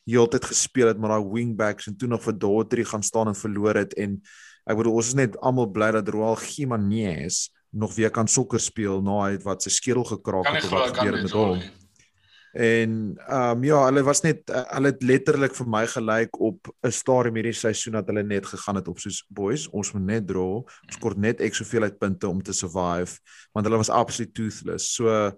[0.06, 3.82] heeltyd gespeel het met daai wingbacks en toe nog vir Daughtry gaan staan en verloor
[3.82, 4.20] het en
[4.66, 9.02] ek bedoel ons is net almal bly dat Roel Gimenez nog weer kan sokker speel
[9.04, 11.60] na hy het wat sy skedel gekraak het wat gebeur met hom.
[12.56, 12.92] En
[13.28, 16.90] ehm um, ja, hulle was net uh, hulle het letterlik vir my gelyk op 'n
[16.90, 20.64] stadium hierdie seisoen dat hulle net gegaan het op soos boys, ons moet net draw,
[20.88, 23.20] ons kort net ek soveel uit punte om te survive,
[23.52, 24.94] want hulle was absoluut toothless.
[24.94, 25.36] So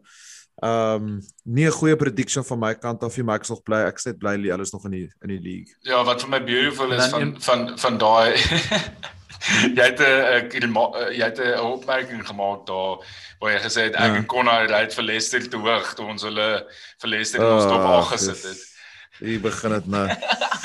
[0.63, 3.77] ehm um, nie 'n goeie prediction van my kant af nie, maar ek nog bly
[3.87, 5.75] ek net bly hulle is nog in die in die league.
[5.83, 8.35] Ja, wat vir my beautiful is van een- van van daai
[9.79, 10.51] jy het 'n
[11.15, 12.99] jy het 'n opmerking gemaak daar
[13.41, 14.15] waar jy gesê het ek Ja.
[14.17, 16.67] en Connor ry vir Leicester te hoog toe ons hulle
[17.01, 18.67] vir Leicester ons top Ag, 8 gesit het.
[19.21, 20.07] Hier begin dit nou.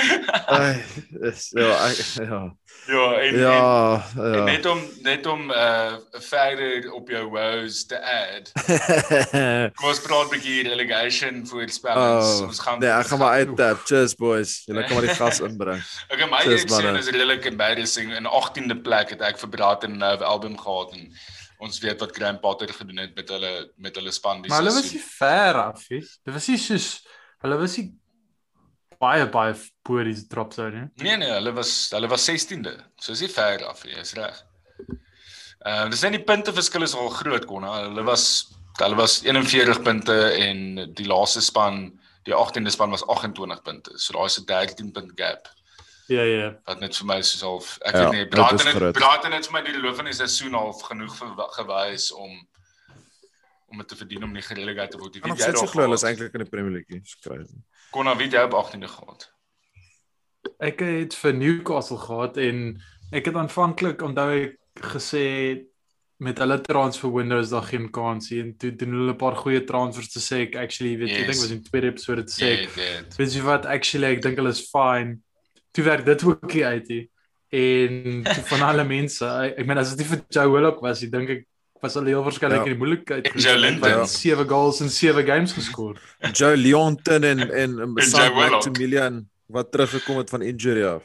[0.58, 0.84] Ai,
[1.22, 1.98] is ja, ek,
[2.30, 2.56] ja.
[2.88, 4.44] Ja, en, en Ja, En ja.
[4.44, 8.52] net om net om uh verder op jou woes te add.
[9.78, 12.34] Kom ons praat 'n bietjie relegation voorspellings.
[12.40, 13.86] Oh, ons gaan nee, ek gaan maar uit tap.
[13.86, 14.62] Cheers boys.
[14.66, 15.82] Julle kan maar die gas inbring.
[16.10, 18.12] Okay, my ek sê is redelik embarrassing.
[18.16, 21.10] In 18de plek het ek vir Braat en nou album gehad en
[21.64, 24.76] ons weet wat Graham Potter gedoen het met hulle met hulle span die Maar hulle
[24.76, 26.02] was nie ver af nie.
[26.04, 26.88] Dit was nie soos
[27.44, 27.92] hulle was nie
[29.04, 29.54] baie baie
[29.88, 31.06] bo die drop zone nie.
[31.06, 32.76] Nee nee, hulle was hulle was 16de.
[33.02, 34.44] So is nie ver af nie, is reg.
[35.64, 37.68] Ehm uh, dis net die punteverskil is al groot kon.
[37.68, 38.28] Hulle was
[38.82, 40.16] hulle was 41 punte
[40.48, 40.64] en
[40.98, 41.86] die laaste span,
[42.28, 43.98] die 18de span was 28 punte.
[43.98, 45.52] So daar is 'n 13 punt gap
[46.08, 46.48] Ja ja.
[46.68, 48.98] wat net vir my soos half ek Ja, weet nie, dit Braat is en groot.
[48.98, 51.16] Braat en het vir my die loop van die seisoen half genoeg
[51.58, 52.34] gewys om
[53.74, 55.16] om dit te verdien om nie gerelegeer te word.
[55.16, 57.00] Nog weet jy steeds daar glo hulle is eintlik in die Premier League.
[57.00, 57.56] Dis crazy.
[57.94, 59.30] Kon nou weet jy op 18de gehad.
[60.64, 62.82] ek het vir Newcastle gehad en
[63.16, 64.58] ek het aanvanklik onthou ek
[64.94, 65.28] gesê
[66.24, 69.64] met hulle transfer windows daar geen kans nie en toe doen hulle 'n paar goeie
[69.68, 71.20] transfers te sê ek actually weet yes.
[71.20, 73.18] ek dink was in tweede episode te sê ek dit.
[73.18, 75.20] weet jy wat actually ek dink hulle is fine
[75.72, 77.04] toe werk dit ook nie uit nie
[77.54, 81.12] en van alle mense ek, ek meen as dit nie vir Joe Willock was ek
[81.12, 81.44] dink ek
[81.84, 82.64] was hulle heel waarskynlik Ja.
[82.66, 83.90] in die moeilikheid En Joe Linton.
[83.92, 86.00] Hy het sewe goals in sewe games geskor
[86.32, 88.52] Joe Leonton en en, en Sam Willock.
[88.52, 91.04] Maximilian wat teruggekom het van injury af.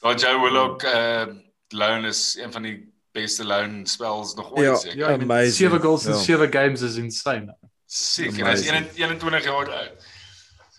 [0.00, 1.26] Daar Joe Willock uh
[1.72, 2.78] loan is een van die
[3.12, 4.70] beste loan spells nog Ja.
[4.70, 4.98] ooit seker.
[4.98, 5.54] ja ek meen, Amazing.
[5.54, 6.18] sewe goals in Ja.
[6.18, 8.86] sewe games is insane Seker, hy's Amazing.
[8.96, 9.92] 21 jaar oud.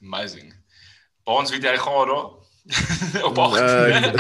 [0.02, 0.54] Amazing.
[1.24, 3.60] Baans weet jy gaan daar op 8.
[3.62, 4.12] Nee,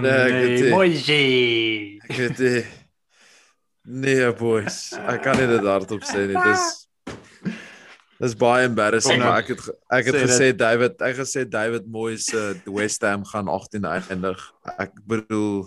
[0.00, 0.70] Nee, ek weet nie.
[0.70, 2.64] mooi jy Ek weet nie.
[3.84, 6.40] Nee boys, ek kan nie dit hardop sê nie.
[6.40, 6.84] Dis
[8.24, 9.18] Dis baie embarrassing.
[9.18, 9.42] Nou, maar.
[9.42, 13.02] ek het ek het Sê gesê David, ek het gesê David Moyes se uh, West
[13.04, 14.44] Ham gaan 18 eindig.
[14.78, 15.66] Ek bedoel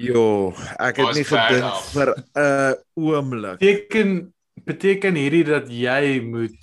[0.00, 3.58] Jo, ek het Was nie gedink vir 'n oomblik.
[3.60, 4.32] beteken
[4.64, 6.56] beteken hierdie dat jy moet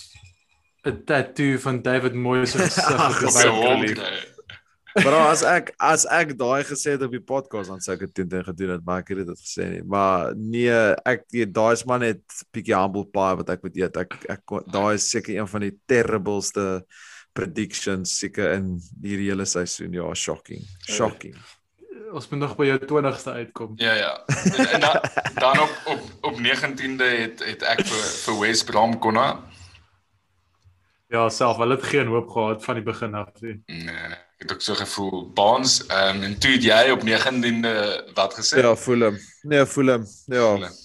[0.88, 3.22] 'n tattoo van David Moyes se gesig Ag,
[5.00, 8.28] Maar as ek as ek daai gesê het op die podcast dan sou ek dit
[8.32, 9.84] teen gedoen het, maar ek het dit gesê nie.
[9.88, 10.74] Maar nee,
[11.08, 11.24] ek
[11.56, 14.02] daai is maar net bietjie humble pie wat ek moet eet.
[14.04, 16.68] Ek ek daai is seker een van die terribleste
[17.38, 18.74] predictions seker in
[19.04, 19.96] hierdie hele seisoen.
[19.96, 20.64] Ja, shocking.
[20.90, 21.38] Shocking.
[22.12, 23.78] Ons moet nog by jou 20ste uitkom.
[23.80, 24.12] Ja ja.
[24.28, 24.98] En, en dan,
[25.40, 29.30] dan op op op 19de het het ek vir vir West Brom konna.
[31.12, 33.58] Ja, self, hulle het geen hoop gehad van die begin af nie.
[33.68, 35.18] Nee, ek het ook so gevoel.
[35.38, 37.74] Baans, ehm um, en toe het jy op 19de
[38.18, 38.58] wat gesê?
[38.64, 39.18] Ja, voel hom.
[39.46, 40.06] Nee, voel hom.
[40.26, 40.48] Ja.
[40.56, 40.80] Voel hom.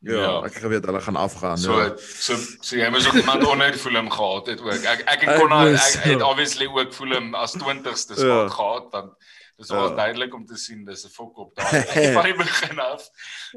[0.00, 0.34] Ja, Ja.
[0.46, 1.58] ek geweet hulle gaan afgaan.
[1.58, 1.88] So ja.
[1.98, 4.72] so so jy moes ook iemand onder Fulham gehad het ook.
[4.86, 6.28] Ek ek en Ek Konna moes, ek het ja.
[6.30, 8.22] obviously ook Fulham as 20ste Ja.
[8.22, 9.12] spot gehad want
[9.58, 9.96] dis was Ja.
[9.96, 13.08] duidelik om te sien dis 'n fok op daai van die begin af.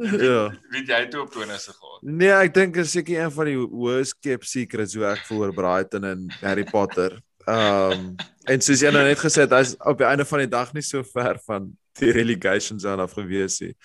[0.01, 0.49] Ja.
[0.73, 2.01] Weet jy toe op 20ste gehad?
[2.01, 5.53] Nee, ek dink is seker een van die worst kept secrets hoe ek voel oor
[5.53, 7.21] Brighton en Harry Potter.
[7.45, 8.15] Ehm um,
[8.49, 10.84] en soos jy nou net gesê het, hy's op die einde van die dag nie
[10.86, 13.75] so ver van die relegation zone af gewees nie.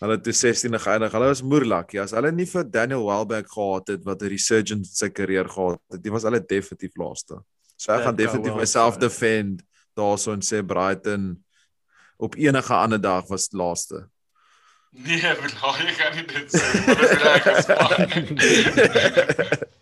[0.00, 1.12] Hulle het toe 16de geëindig.
[1.12, 1.92] Hulle was moerlak.
[1.92, 5.48] Ja, as hulle nie vir Daniel Welbeck gehad het wat 'n resurgence in sy karier
[5.48, 7.42] gehad het, die was hulle definitief laaste.
[7.76, 9.62] So ek That gaan definitief myself defend
[9.96, 11.44] daarso en sê Brighton
[12.16, 14.08] op enige ander dag was laaste.
[14.90, 16.64] Nee, bro, jy kan nie dit sê.
[16.86, 17.98] maar Dit is reg gespan.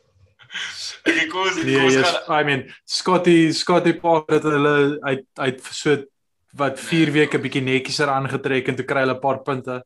[1.04, 5.24] Ek kos ek Nee, kos yes, gaan I mean, Scotty Scotty Parker het hulle uit
[5.34, 5.96] uit so
[6.56, 9.82] wat 4 weke bietjie netjies er aangetrek en toe kry hulle 'n paar punte.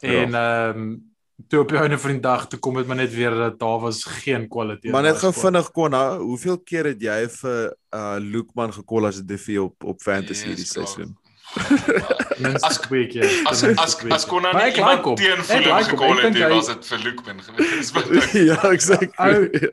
[0.00, 1.02] En ehm um,
[1.48, 3.80] toe op die einde van die dag toe kom dit maar net weer dat daar
[3.80, 4.92] was geen kwaliteit.
[4.92, 9.26] Maar net gou vinnig Konna, hoeveel keer het jy vir uh Loekman gekol as 'n
[9.26, 10.86] DV op op fantasy hierdie Yes, klaar.
[10.86, 11.16] seisoen?
[12.62, 13.28] As- twee keer.
[13.44, 15.84] As as as Maar nie ek iemand teen like hom.
[15.84, 17.92] gekol Ek het, was dit vir Lukman gewees.
[18.50, 19.70] Ja, exactly.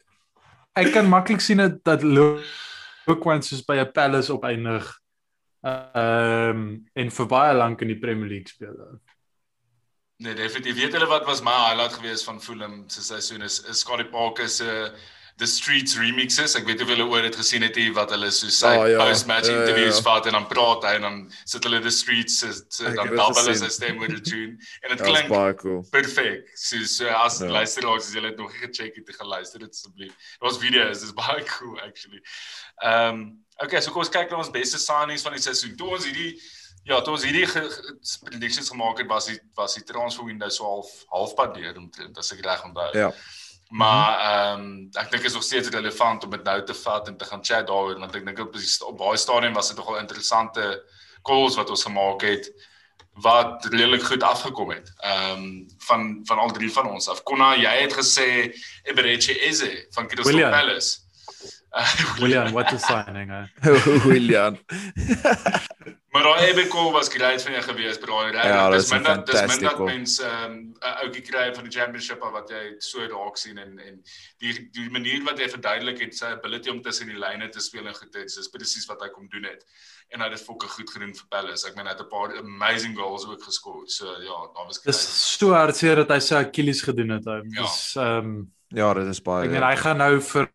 [0.74, 4.86] Ek kan maklik sien dat dat Lookwan soos by 'n Palace opeindig.
[5.64, 8.76] Ehm um, en vir baie lank in die Premier League speel.
[10.18, 10.76] Nee, definitief.
[10.76, 14.50] Weet hulle wat was my highlight geweest van Fulham se seisoen is is Scotty Parker
[14.50, 14.92] se
[15.41, 16.54] The Streets remixes.
[16.56, 18.88] Ek weet of julle ooit dit gesien het hier wat hulle so sy Ah, oh,
[18.91, 19.00] ja.
[19.02, 20.04] post-match Ja, ja, interviews ja.
[20.06, 21.15] vat en dan praat hy en dan
[21.50, 24.54] sit hulle The Streets se- Ek dan dit double as hy stem met die tune
[24.84, 25.82] en dit Ja, was klink cool.
[25.91, 26.52] perfek.
[26.56, 27.46] So so as Ja.
[27.48, 27.52] ja.
[27.58, 30.13] luisteraars as julle dit nog nie gecheck het, gaan luister dit asseblief.
[30.41, 32.22] Ons video's is baie cool actually.
[32.84, 33.24] Ehm um,
[33.63, 35.76] okay, so kom ons kyk na ons beste signings van die seisoen.
[35.78, 36.38] Toe ons hierdie
[36.86, 37.48] ja, toe ons hierdie
[38.30, 42.32] predictions gemaak het, was die was die transfer window so half halfpad deur omtrent as
[42.36, 42.89] ek reg onthou.
[42.98, 43.12] Ja.
[43.74, 47.16] Maar ehm um, ek dink is nog steeds relevant om dit nou te vat en
[47.18, 49.98] te gaan chat daaroor want ek dink op sta- op baie stadium was dit nogal
[50.02, 50.68] interessante
[51.26, 52.52] calls wat ons gemaak het
[53.26, 54.94] wat redelik goed afgekom het.
[54.98, 57.24] Ehm um, van van al drie van ons af.
[57.24, 58.28] Konna, jy het gesê
[58.84, 60.34] Eberechi Eze van Crystal.
[60.50, 61.00] Palace.
[62.22, 63.32] William, what a signing.
[63.32, 63.46] eh?
[64.12, 64.58] William.
[66.14, 68.20] maar daai Ebeko was great van jou gewees, bro.
[68.30, 71.48] Ja, dis dis 'n min dat dis min dat mense ehm um, 'n ouetjie kry
[71.56, 73.98] van die championship wat jy so raak sien en en
[74.38, 77.88] die die manier wat hy verduidelik het sy ability om tussen die lyne te speel
[77.88, 79.66] en goed dit is presies wat hy kom doen het.
[80.14, 81.68] En hy het dit fokke goed gedoen vir Palace.
[81.68, 83.82] Ek meen hy het 'n paar amazing goals ook geskor.
[83.88, 85.18] So ja, daar was Dis great.
[85.42, 87.26] so hartseer dat hy sy Achilles gedoen het.
[87.26, 87.42] Hy.
[87.50, 87.62] Ja.
[87.62, 89.46] Dis ehm um, Ja, dit is baie.
[89.46, 90.50] ek meen hy gaan nou vir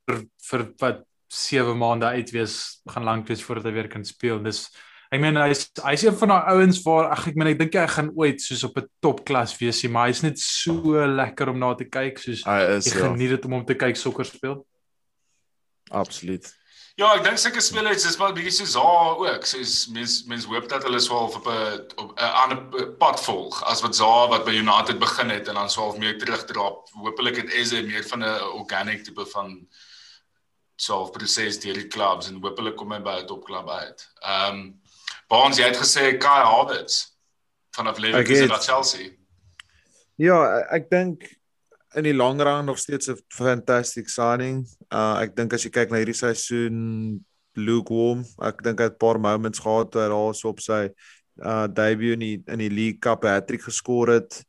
[0.51, 4.41] vir wat 7 maande uit wees, gaan lank wees voordat hy weer kan speel.
[4.43, 4.69] Dis
[5.13, 7.87] ek meen hy's hy's een van daai ouens waar ag ek meen ek dink hy
[7.89, 11.89] gaan ooit soos op 'n topklas wees, maar hy's net so lekker om na te
[11.89, 14.65] kyk soos hy is ek ja, geniet dit om hom te kyk sokker speel.
[15.91, 16.55] absoluut.
[16.99, 19.45] Ja, ek dink sulke spelers is maar bietjie soos Zaha ook.
[19.47, 23.83] Soos mens mens hoop dat hulle swaal op 'n op 'n ander pad volg as
[23.83, 26.89] wat Zaha wat by United begin het en dan swaal meer terugdrap.
[26.91, 29.69] Hoopelik het Eze meer van 'n organic tipe van
[30.79, 34.07] self proses deur die clubs en hoopelik kom hy by 'n topklub uit.
[34.23, 34.81] Ehm um,
[35.29, 37.13] Baans jy het gesê Kai Havertz
[37.77, 39.11] vanaf Leverkusen na Chelsea.
[40.17, 40.39] Ja,
[40.73, 41.27] ek dink
[41.97, 44.67] in die lang run nog steeds 'n fantastic signing.
[44.91, 49.05] Uh ek dink as jy kyk na hierdie seisoen lukewarm, ek dink hy het 'n
[49.05, 50.89] paar moments gehad waar hy so op sy
[51.45, 54.45] uh debut in die, in die League Cup hattrick geskor het.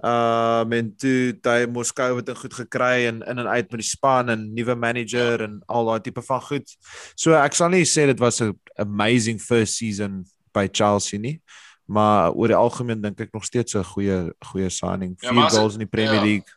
[0.00, 4.32] Uh men toe hy Moskou het goed gekry en in en uit met die span
[4.32, 6.76] en nuwe manager en al daai tipe van goed.
[7.14, 11.40] So ek sal nie sê dit was 'n amazing first season by Chelsea nie.
[11.84, 15.16] Maar oor die algemeen dink ek nog steeds 'n goeie goeie signing.
[15.20, 16.22] Ja, Vier ja, goals in die Premier ja.
[16.22, 16.48] League.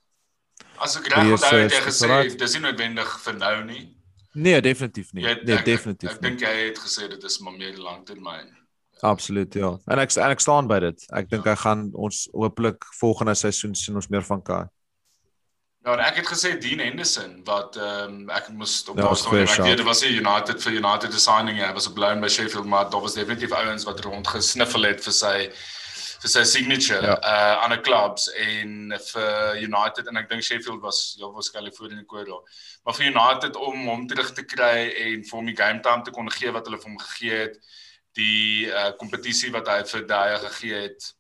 [0.77, 3.97] As ek reg onthou het jy gesê dis nie noodwendig vir nou nie.
[4.33, 5.23] Nee, definitief nie.
[5.23, 6.09] Jy, nee, ek, definitief.
[6.09, 8.62] Ek, ek dink jy het gesê dit is maar meer langtermyn.
[9.03, 9.73] Absoluut ja.
[9.91, 11.01] En ek en ek staan by dit.
[11.11, 11.51] Ek dink ja.
[11.53, 14.63] hy gaan ons hopelik volgende seisoen sien ons meer van Kai.
[15.83, 19.57] Ja, ek het gesê Dean Henderson wat ehm um, ek moes op ja, staan ek
[19.65, 22.87] weet dit was hy United vir United signing hy was op loan by Sheffield maar
[22.93, 25.35] daar was definitief ouens wat rond gesniffel het vir sy
[26.23, 27.17] vir sy signature ja.
[27.19, 31.91] uh aan 'n clubs en vir United en ek dink Sheffield was ja waarskynlik voor
[31.91, 32.47] in die korridor.
[32.87, 36.15] Maar vir United om hom terug te kry en vir hom die game time te
[36.15, 37.59] kon gee wat hulle vir hom gegee het,
[38.17, 41.13] die uh kompetisie wat hy vir daai gegee het.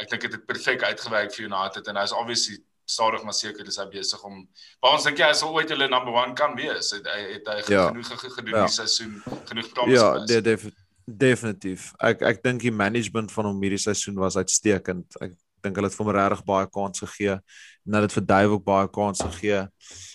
[0.00, 3.64] Ek dink dit het, het perfek uitgewerk vir United en hy's obviously stadig maar seker
[3.64, 4.42] dis hy besig om
[4.82, 6.92] waar ons dink jy hy sal ooit hulle number 1 kan wees.
[6.96, 7.86] Het hy het hy ja.
[7.90, 8.64] genoeg gedoen ja.
[8.66, 10.00] die seisoen, genoeg promise.
[10.00, 11.90] Ja, definitief Definitief.
[12.00, 15.18] Ek ek dink die management van hom hierdie seisoen was uitstekend.
[15.20, 15.34] Ek
[15.64, 17.34] dink hulle het vir hom regtig baie kans gegee.
[17.84, 19.66] Nou dit vir Dave ook baie kans gegee.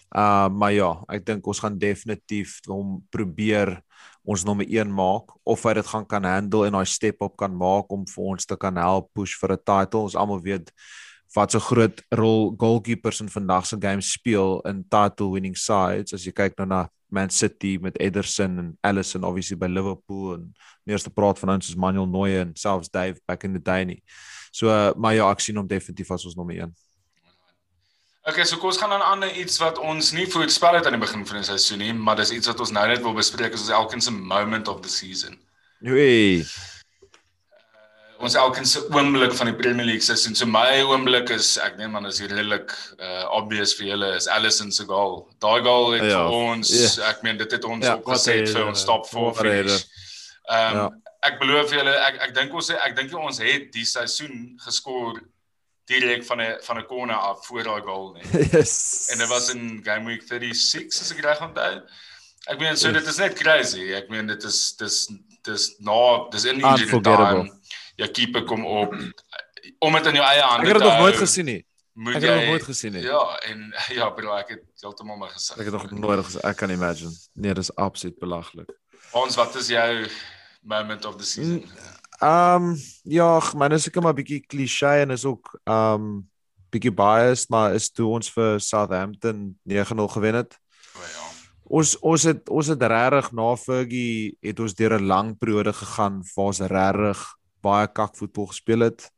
[0.09, 3.75] Uh maar ja, ek dink ons gaan definitief hom probeer
[4.23, 7.53] ons nommer 1 maak of hy dit gaan kan handle en daai step op kan
[7.55, 10.05] maak om vir ons te kan help push vir 'n title.
[10.07, 10.71] Ons almal weet
[11.35, 16.25] wat so groot rol goalkeepers in vandag se game speel in title winning sides as
[16.25, 20.53] jy kyk nou na Man City met Ederson en Alisson obviously by Liverpool en
[20.85, 23.85] nie te praat van ons soos Manuel Neuer en selfs Dave back in the day
[23.85, 24.01] nie.
[24.51, 26.73] So uh, maar ja, ek sien hom definitief as ons nommer 1.
[28.27, 31.01] Okay, so kom ons gaan aan ander iets wat ons nie voorspel het aan die
[31.01, 33.63] begin van die seisoen nie, maar dis iets wat ons nou net wil bespreek as
[33.63, 35.39] ons elkeen se moment of the season.
[35.79, 36.43] Joei
[38.19, 40.35] ons elkeen se oomblik van die Premier League seisoen.
[40.35, 44.73] So my oomblik is ek neem aan is redelik uh obvious vir julle is Alisson
[44.75, 45.21] se goal.
[45.43, 46.89] Daai goal het ja, ons yeah.
[46.99, 47.11] Ja.
[47.13, 49.85] ek meen dit het ons ja, opgeset vir ons top 4 finish.
[50.49, 50.87] Ehm um, ja.
[51.29, 55.21] ek belowe julle ek ek dink ons ek dink ons het die seisoen geskor
[55.89, 58.27] direk van 'n van 'n corner af voor daai goal net.
[58.53, 59.07] Yes.
[59.11, 61.81] En dit was in game week 36 as ek reg onthou.
[62.45, 62.97] Ek meen so yes.
[62.97, 63.91] dit is net crazy.
[63.93, 65.07] Ek meen dit is dis
[65.41, 67.49] dis nou dis in injury time
[67.99, 68.93] jou keeper kom op
[69.79, 70.69] om dit in jou eie hande te hou.
[70.69, 71.61] Ek het dit nog nooit gesien nie.
[71.93, 73.03] Moet ek het dit nog nooit gesien nie.
[73.03, 73.63] Ja, en
[73.99, 75.57] ja, bro, ek het heeltemal my gesig.
[75.57, 76.43] Ek het nog nooit gesien.
[76.47, 77.11] Ek kan imagine.
[77.33, 78.71] Nee, dis absoluut belaglik.
[79.11, 80.07] Ons, wat is jou
[80.61, 81.65] moment of the season?
[82.19, 86.29] Ehm um, ja, myne is ek maar bietjie cliché en is ook ehm um,
[86.69, 90.57] bietjie biased, maar is toe ons vir Southampton 9-0 gewen het.
[90.99, 91.29] O ja.
[91.69, 96.21] Ons ons het ons het regtig na Fergie het ons deur 'n lang periode gegaan
[96.35, 97.23] waar ons regtig
[97.61, 99.09] baie kak voetbal gespeel het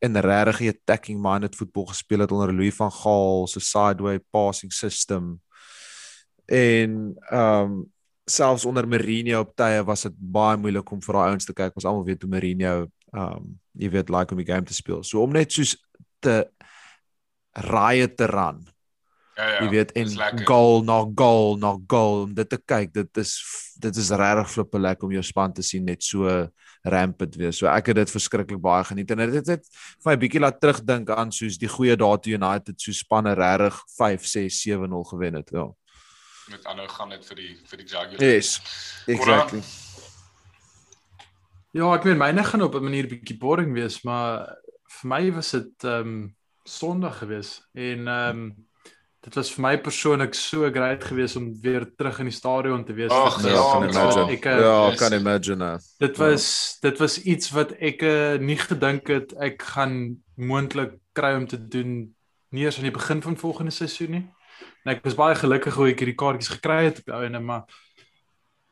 [0.00, 5.40] en regtig attacking minded voetbal gespeel het onder Louis van Gaal se sideway passing system.
[6.46, 7.93] En ehm um,
[8.30, 11.74] selfs onder Mourinho op tye was dit baie moeilik om vir daai ouens te kyk.
[11.76, 12.74] Ons almal weet hoe Mourinho
[13.12, 15.02] um, jy weet like om die game te speel.
[15.04, 15.76] So om net soos
[16.24, 16.44] te
[17.54, 18.64] raai te ran
[19.34, 19.62] Ja ja.
[19.64, 20.10] Jy weet en
[20.46, 23.32] goal na goal na goal om dit te kyk, dit is
[23.82, 26.30] dit is regtig flippe lekker om jou span te sien net so
[26.86, 27.58] rampant wees.
[27.58, 29.66] So ek het dit verskriklik baie geniet en dit het, het
[30.04, 33.80] vir my bietjie laat terugdink aan soos die goeie dae toe United so spanne regtig
[33.96, 35.50] 5 6 7-0 gewen het.
[35.50, 35.66] Ja.
[36.50, 38.20] Met aanhou gaan dit vir die vir die Jaguars.
[38.20, 38.50] Yes.
[39.06, 39.62] Exactly.
[41.74, 44.56] Ja, ek weet myne gaan op 'n manier bietjie boring wees, maar
[45.00, 48.66] vir my was dit ehm um, Sondag gewees en ehm um,
[49.24, 52.92] dit was vir my persoonlik so great geweest om weer terug in die stadion te
[52.92, 53.10] wees.
[53.10, 54.32] Ach, ja, kan imagine.
[54.32, 54.98] Ek, uh, ja, yes.
[55.00, 55.70] kan imagine.
[55.98, 56.88] Dit was ja.
[56.90, 61.58] dit was iets wat ek uh, nie gedink het ek gaan moontlik kry om te
[61.58, 62.14] doen
[62.54, 64.24] nie eers aan die begin van volgende seisoen nie.
[64.84, 67.64] En ek was baie gelukkig hoe ek hierdie kaartjies gekry het op die einde, maar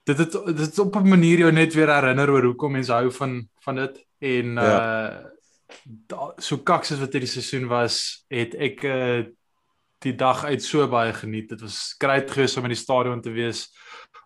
[0.08, 3.10] dit het dit het op 'n manier jou net weer herinner oor hoekom mense hou
[3.12, 4.72] van van dit en ja.
[4.72, 5.30] uh
[6.06, 9.22] da, so kaks as wat hierdie seisoen was, het ek uh
[10.02, 11.48] die dag uit so baie geniet.
[11.48, 13.68] Dit was great geweest om in die stadion te wees,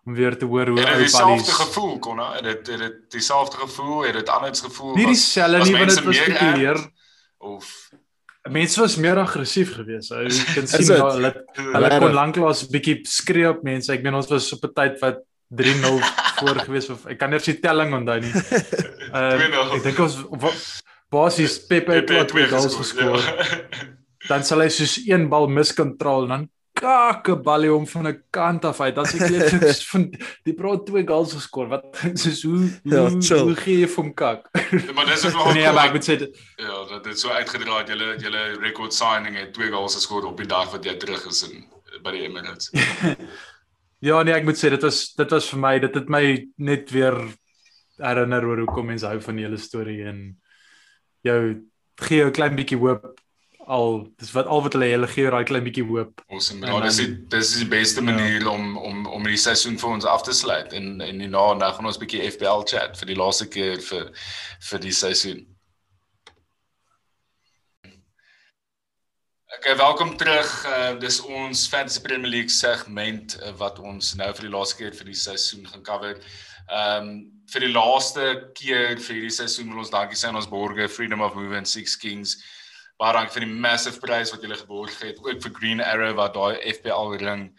[0.05, 3.11] om weer te hoor hoe Het ou dit dieselfde gevoel kon het dit het dit
[3.11, 4.95] dieselfde gevoel, het dit anders gevoel?
[4.95, 6.81] Nie dieselfde nie, want dit was meer bietjie leer.
[7.37, 7.89] of
[8.51, 10.11] Mense was meer aggressief geweest.
[10.11, 10.25] Ou.
[10.27, 11.31] Jy kan sien daar hulle
[11.73, 13.91] hulle kon lanklaas bietjie skree op mense.
[13.93, 15.99] Ek meen ons was op 'n tyd wat 3-0
[16.39, 18.33] voor gewees of ek kan net die telling onthou nie.
[19.07, 19.75] Uh, 2-0.
[19.77, 20.15] ek dink ons
[21.09, 23.45] basies Pepe het het twee goals gescoord, geskor.
[23.47, 23.85] ja.
[24.27, 26.43] Dan sal hy soos een bal miskontrol en dan
[26.79, 28.95] kake balie hom van 'n kant af uit.
[28.95, 30.03] Dan sê ek net van
[30.45, 31.67] die pro twee goals geskor.
[31.67, 33.39] Wat soos hoe Ja, hoe, chill.
[33.49, 34.49] hoe gee jy hom kak?
[34.95, 36.17] Maar dis ook nog nee, maar ek moet sê
[36.57, 37.89] Ja, dat dit so uitgedraai het.
[37.89, 41.43] Julle julle record signing het twee goals geskor op die dag wat jy terug is
[41.49, 41.65] in
[42.03, 42.69] by die Emirates.
[43.99, 46.91] Ja nee, ek moet sê dit was dit was vir my dit het my net
[46.93, 47.15] weer
[47.97, 50.19] herinner oor hoekom mense hou van die hele storie en
[51.25, 51.39] jou
[52.05, 53.07] gee jou 'n klein bietjie hoop
[53.67, 56.21] al dis wat al wat hulle hulle gee daai klein bietjie hoop.
[56.31, 56.65] Awesome.
[56.65, 58.05] En Ja, dis die dis is die beste Ja.
[58.11, 61.71] manier om om om die seisoen vir ons af te sluit en en hierna nou
[61.73, 64.11] gaan ons 'n bietjie FPL chat vir die laaste keer vir
[64.69, 65.45] vir die seisoen.
[69.57, 70.49] Okay, welkom terug.
[70.67, 74.93] Uh, dis ons Fantasy Premier League segment uh, wat ons nou vir die laaste keer
[74.95, 76.19] vir die seisoen gaan cover.
[76.67, 78.23] Ehm um, vir die laaste
[78.59, 81.95] keer vir hierdie seisoen wil ons dankie sê aan ons borgers Freedom of Movement Six
[81.95, 82.33] Kings.
[82.97, 85.19] Baie dankie vir die massive prys wat julle geborg het.
[85.21, 87.51] Ook vir Green Arrow wat daai FPL ring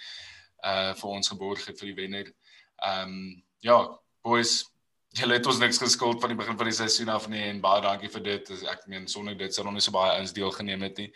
[0.67, 2.33] uh vir ons geborg het vir die wenner.
[2.83, 3.21] Ehm um,
[3.63, 3.77] ja,
[4.27, 4.65] boys,
[5.15, 7.83] julle het ons niks geskuld van die begin van die seisoen af nie en baie
[7.83, 8.51] dankie vir dit.
[8.71, 11.09] Ek meen sonder dit sou nog nie so baie ons deelgeneem het nie.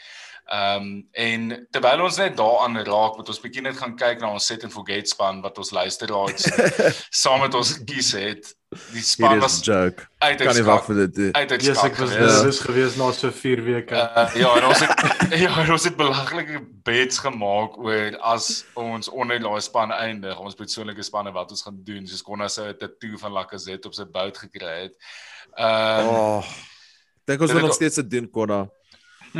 [0.55, 0.95] Ehm um,
[1.27, 4.63] en terwyl ons net daaraan raak, moet ons bietjie net gaan kyk na ons set
[4.63, 6.47] and forget span wat ons luisteraars
[7.25, 8.55] saam met ons gekies het.
[8.93, 10.07] Die span was joke.
[10.19, 11.31] uit Kan nie wag vir dit nie.
[11.35, 13.97] Ja, yes, ek was nervus geweest na so 4 weke.
[14.01, 19.43] Uh, ja, en ons het ja, ons het belaglike bets gemaak oor as ons onder
[19.43, 22.07] daai span eindig, ons persoonlike spanne wat ons gaan doen.
[22.09, 24.95] Soos Konna 'n tatoe van Lacazette op sy bout gekry het.
[25.57, 26.53] Ehm um, Oh.
[27.29, 28.63] Dink ons wil nog steeds dit doen Konna.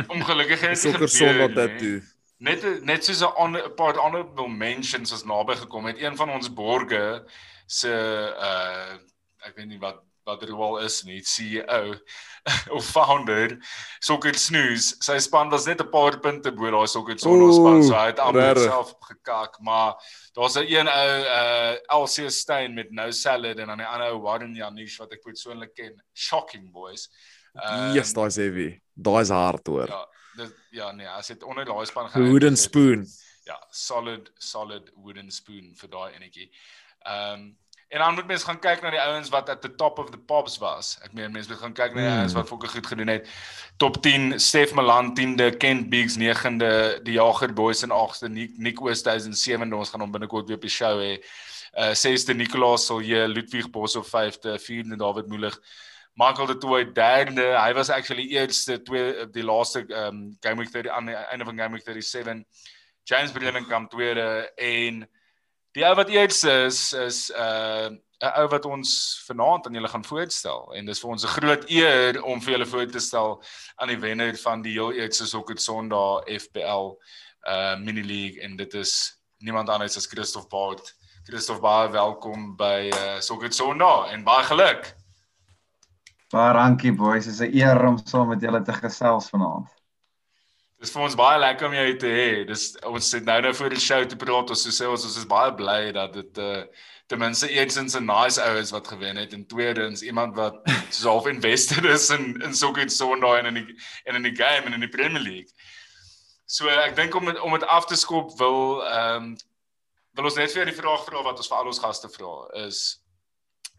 [0.07, 2.01] ongelukkig het dit Sokker sonder tattoo.
[2.37, 5.97] Net net soos 'n ander paar honorable mentions was naby gekom het.
[6.01, 7.25] Een van ons borge
[7.65, 7.89] se
[8.37, 8.93] uh
[9.45, 11.95] ek weet nie wat wat dit wel is nie, CEO
[12.77, 13.57] of founder
[13.99, 14.95] Sokker Snooze.
[15.03, 18.19] Sy span was net 'n paar punte bo daai Sokker Sonno span, so hy het
[18.23, 19.95] amper self gekak, maar
[20.35, 24.21] daar's 'n een ou uh LC Stein met no salad en dan 'n ander ou
[24.21, 26.01] Warren Janish wat ek persoonlik ken.
[26.15, 27.09] Shocking boys.
[27.59, 28.79] Ehm, Yes, daai's heavy.
[28.95, 29.87] Daai's hard hoor.
[29.87, 30.05] Ja,
[30.37, 33.05] dis ja nee, as dit onder daai span The wooden spoon.
[33.45, 36.49] Ja, solid solid wooden spoon vir daai enetjie.
[37.05, 37.57] Ehm um,
[37.93, 40.17] en dan moet mens gaan kyk na die ouens wat at the top of the
[40.17, 40.95] pops was.
[41.05, 42.17] Ek meen mense moet gaan kyk na die Mm.
[42.23, 43.27] ouens wat fokke goed gedoen het.
[43.77, 48.81] Top 10 Stef Malan 10de, Kent Biggs 9de, die Jager Boys in 8de, Nick Nick
[48.81, 49.75] Oosthuizen 7de.
[49.75, 51.17] Ons gaan hom binnekort weer op die show hê.
[51.77, 55.59] Uh 6de Nicolaas Silje, Ludwig Boshoff 5de, 4de David Moelig.
[56.15, 57.41] Michael de Tooi derde.
[57.57, 61.57] Hy was actually eerste twee die laaste um, game week 30 aan die einde van
[61.57, 62.43] game week 37.
[63.03, 65.09] James Brenningham tweede en
[65.73, 67.89] die ou wat eerste is is uh,
[68.23, 68.91] 'n ou wat ons
[69.27, 72.69] vanaand aan julle gaan voorstel en dis vir ons 'n groot eer om vir julle
[72.69, 73.43] voor te stel
[73.75, 76.93] aan die wenner van die heel eerste Sokker Sondag FPL
[77.47, 80.95] uh mini league en dit is niemand anders as Christof Baard.
[81.27, 84.95] Christof baie welkom by uh Sokker Sondag en baie geluk.
[86.31, 89.67] Baie dankie boys, dit is 'n eer om saam met julle te gesels vanaand.
[90.83, 92.31] Dis vir ons baie lekker om jou hier te hê.
[92.43, 94.49] Dis ons sit nou nou voor die show te praat.
[94.51, 96.65] Ons sê ons, ons is baie bly dat dit uh
[97.11, 100.55] ten minste eerstens 'n nice ou is wat gewen het en tweedens iemand wat
[100.89, 103.75] soos half invested is in in Sokker Sondag en in die
[104.05, 105.51] en in die game en in die Premier League.
[106.45, 109.37] So ek dink om om dit af te skop wil ehm um,
[110.15, 112.33] wil ons net vir die vraag vra wat ons vir al ons gaste vra
[112.65, 112.99] is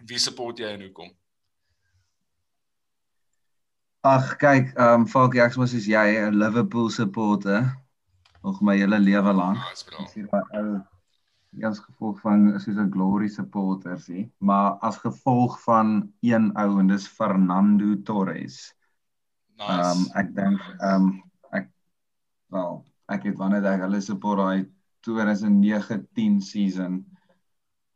[0.08, 1.12] wie support jy en hoekom?
[4.04, 7.72] Ag kyk, ehm um, Falkie ek was soos jy 'n Liverpool supporter
[8.44, 9.58] nog my hele lewe lank.
[9.88, 10.02] Bro.
[10.04, 15.56] Ek sien daai ou as gevolg van soos 'n glory supporter sien, maar as gevolg
[15.64, 18.74] van een ou en dis Fernando Torres.
[19.58, 19.96] Ehm Nice.
[19.96, 21.68] um, ek dink ehm um, ek
[22.50, 24.66] wel, ek het wanneer ek hulle support daai
[25.06, 27.04] 2009-10 season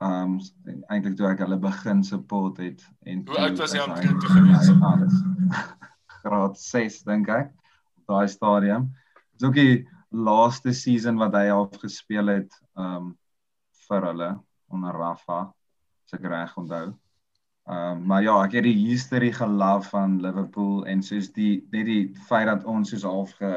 [0.00, 0.40] ehm um,
[0.88, 4.30] eintlik toe ek hulle begin support het en Hoe oud was jy hy- dit toe
[4.30, 4.68] gewees?
[6.22, 7.52] Graad 6 dink ek
[7.98, 8.90] op daai stadium.
[9.34, 13.16] Dis ook die laaste season wat hy al gespeel het ehm um,
[13.88, 14.28] vir hulle
[14.68, 15.38] onder Rafa,
[16.04, 16.86] as ek reg onthou.
[17.68, 21.86] Ehm um, maar ja, ek het die history gelove van Liverpool en soos die net
[21.88, 23.52] die feit dat ons soos half ge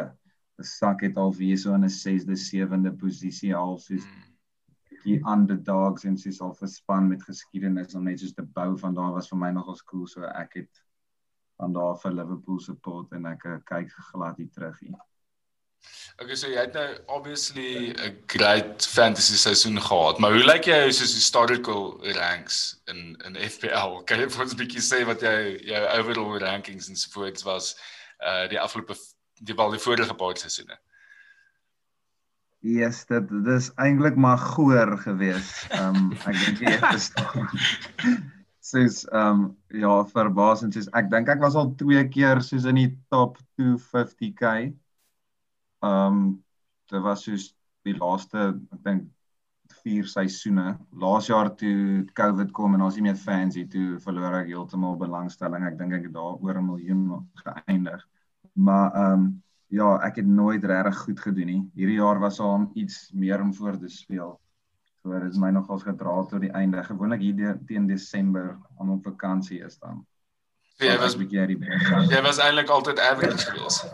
[0.62, 4.28] gesak het al weer so in 'n 6de, 7de posisie al soos Mm.
[4.90, 9.14] bietjie underdogs en sies al verspan met geskiedenis om net soos te bou van daar
[9.16, 10.84] was vir my nogals cool so ek het
[11.62, 15.00] van daar vir Liverpool support en ek eh, kyk glad hier terug hier.
[16.22, 16.88] Okay, so jy het nou
[17.18, 23.40] obviously 'n great fantasy seisoen gehad, maar hoe lyk jy soos historical ranks in in
[23.50, 24.04] FPL?
[24.06, 25.38] Kan jy vir ons 'n bietjie sê wat jy
[25.72, 27.76] jou overall rankings en so voort was
[28.22, 28.98] uh die afgelope
[29.42, 30.78] die wel die vorige paar seisoene?
[32.62, 35.66] Yes, dit dis eintlik maar goeër gewees.
[35.70, 37.50] Ehm um, ek dink jy het verstaan.
[38.62, 39.46] Soos ehm um,
[39.84, 44.52] ja, verbasend soos ek dink ek was al twee keer soos in die top 250k.
[45.82, 46.22] Ehm um,
[46.92, 47.48] dit was soos
[47.88, 49.10] die laaste ek dink
[49.82, 50.76] vier seisoene.
[51.04, 54.98] Laas jaar toe COVID kom en ons nie meer fans het toe verloor ek heeltemal
[55.00, 55.66] belangstelling.
[55.66, 57.06] Ek dink ek het daar oor 'n miljoen
[57.46, 58.06] geëindig.
[58.54, 59.26] Maar ehm um,
[59.72, 61.62] ja, ek het nooit regtig goed gedoen nie.
[61.74, 64.40] Hierdie jaar was al iets meer om voor te speel.
[65.02, 66.84] So dit is my nogals gedra tot die einde.
[66.86, 70.04] Gewoonlik hier teen Desember aan op vakansie is dan.
[70.78, 72.04] So, jy was bietjie die beste.
[72.12, 73.90] Jy was eintlik altyd average geweest.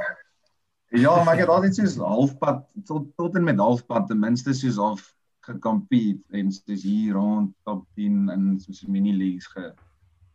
[0.95, 4.77] Ja, maar ek het altyd soos halfpad tot tot en met halfpad ten minste soos
[4.79, 5.01] of
[5.47, 9.71] gekompete en soos hier rond top 10 in soos mini leagues ge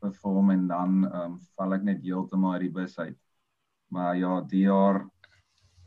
[0.01, 3.19] perform en dan ehm um, val ek net heeltemal uit die bus uit.
[3.93, 5.05] Maar ja, die jaar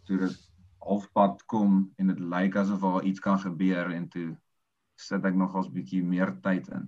[0.06, 0.42] toe dit
[0.86, 4.30] halfpad kom en dit lyk asof daar iets kan gebeur en toe
[4.96, 6.88] sit ek nog 'n bietjie meer tyd in.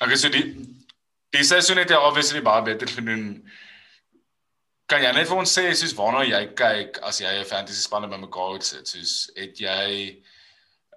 [0.00, 0.56] Okay, so die
[1.32, 3.48] die seisoen het jy obviously baie beter gedoen.
[4.86, 8.10] Kan jy net vir ons sê soos waarna jy kyk as jy 'n fantasy span
[8.10, 8.88] bymekaar sit?
[8.88, 10.22] Soos het jy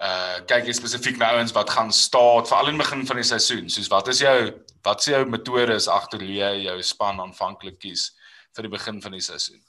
[0.02, 3.24] uh kyk jy spesifiek na ouens wat gaan staat veral in die begin van die
[3.24, 3.70] seisoen?
[3.70, 4.52] Soos wat is jou
[4.84, 8.12] wat is jou metodes agter hoe jy jou span aanvanklik kies
[8.56, 9.62] vir die begin van die seisoen?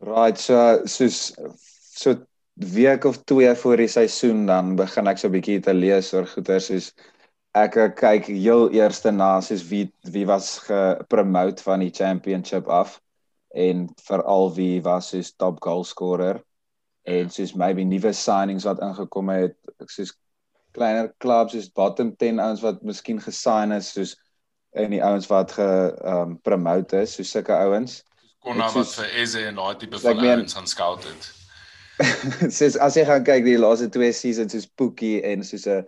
[0.00, 1.32] Right, so soos
[1.96, 2.26] so
[2.56, 6.26] week of 2 voor die seisoen dan begin ek so 'n bietjie te lees oor
[6.26, 6.92] goeie soos
[7.54, 13.00] ek kyk heel eerste na soos wie wie was gepromote van die championship af
[13.54, 16.42] en veral wie was soos top goal scorer
[17.04, 20.16] en soos maybe nuwe signings wat ingekom het soos
[20.72, 24.16] kleiner clubs soos bottom 10 ouens wat miskien gesign is soos
[24.72, 25.70] en die ouens wat ge
[26.04, 28.02] um promote is soos sulke ouens
[28.40, 31.45] kon nou wat vir Eze en daai tipe van ouens aan scout het.
[32.56, 35.84] Sis as jy gaan kyk die laaste twee seasons soos Pookie en soos 'n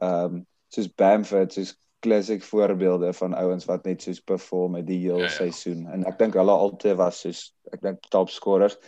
[0.00, 5.00] ehm um, soos Bamford soos klassiek voorbeelde van ouens wat net soos perform het die
[5.02, 5.36] hele ja, ja.
[5.36, 8.78] seisoen en ek dink hulle altyd was soos ek dink top scorers.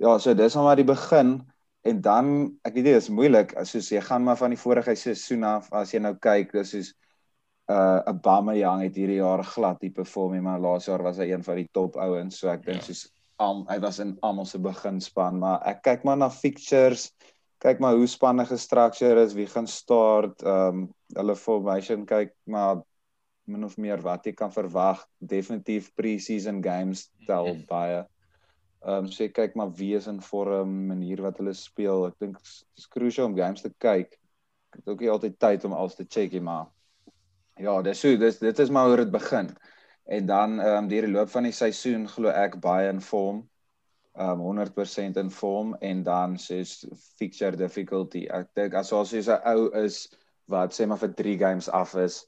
[0.00, 1.38] Ja, so dis al maar die begin
[1.88, 2.34] en dan
[2.64, 5.94] ek weet dit is moeilik soos jy gaan maar van die vorige seisoen af as
[5.94, 6.92] jy nou kyk dis soos
[7.70, 11.44] uh Aubameyang het hierdie jaar glad die perform nie, maar laas jaar was hy een
[11.46, 12.86] van die top ouens, so ek dink ja.
[12.88, 13.04] soos
[13.40, 17.10] um, hy was in almal se beginspan, maar ek kyk maar na fixtures,
[17.60, 22.82] kyk maar hoe spanne gestruktureer is, wie gaan start, um hulle formation kyk maar
[23.50, 25.02] min of meer wat jy kan verwag.
[25.18, 27.66] Definitief pre-season games tel mhm.
[27.68, 28.00] baie.
[28.80, 32.06] Ehm um, so ek kyk maar wie is in vorm, manier wat hulle speel.
[32.08, 34.14] Ek dink dit is crucial om games te kyk.
[34.70, 36.68] Ek het ook nie altyd tyd om alles te check nie, maar
[37.60, 39.50] Ja, dis so, dis dit is maar hoe dit begin.
[40.10, 43.44] En dan ehm um, deur die loop van die seisoen glo ek baie in vorm.
[44.18, 46.72] Ehm um, 100% in vorm en dan soos
[47.20, 48.24] fixture difficulty.
[48.26, 50.00] Ek dink as ons soos 'n ou is
[50.50, 52.18] wat sê maar vir 3 games af is,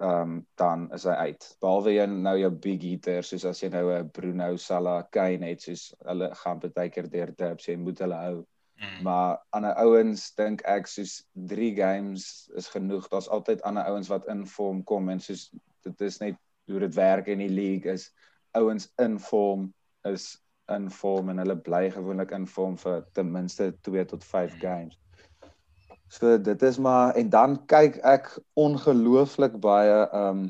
[0.00, 1.46] ehm um, dan is hy uit.
[1.60, 5.68] Behalwe jy nou jou big hitter soos as jy nou 'n Bruno Salah, Kane het
[5.68, 8.36] soos hulle gaan baie keer deur dips, jy moet hulle hou.
[8.80, 9.02] Mm.
[9.04, 13.08] Maar ander ouens dink ek soos 3 games is genoeg.
[13.08, 15.50] Daar's altyd ander ouens wat in vorm kom en soos
[15.84, 16.40] dit is net
[16.70, 18.10] hoe dit werk in die league is
[18.56, 19.72] ouens in vorm
[20.08, 20.38] is
[20.70, 24.60] in vorm en hulle bly gewoonlik in vorm vir ten minste 2 tot 5 mm.
[24.60, 24.98] games.
[26.10, 30.48] So dit is maar en dan kyk ek ongelooflik baie um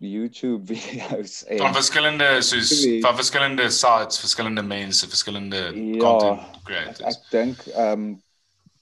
[0.00, 2.72] YouTube video's en van verskillende soos
[3.04, 7.04] van verskillende sites, verskillende mense, verskillende ja, content creators.
[7.04, 8.06] Ek dink um,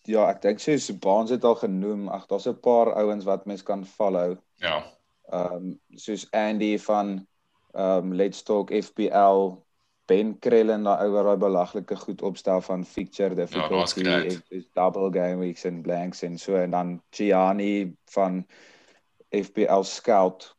[0.09, 3.63] ja, ek dink soos Baans het al genoem, ag daar's 'n paar ouens wat mens
[3.63, 4.39] kan follow.
[4.63, 4.85] Ja.
[5.33, 7.17] Ehm um, soos Andy van
[7.75, 9.57] ehm um, Let's Talk FPL
[10.09, 15.11] Ben Krellen daai ou wat daai belaglike goed opstel van feature difficulty ja, is double
[15.13, 18.47] game weeks and blanks en so en dan Gianni van
[19.29, 20.57] FPL Scout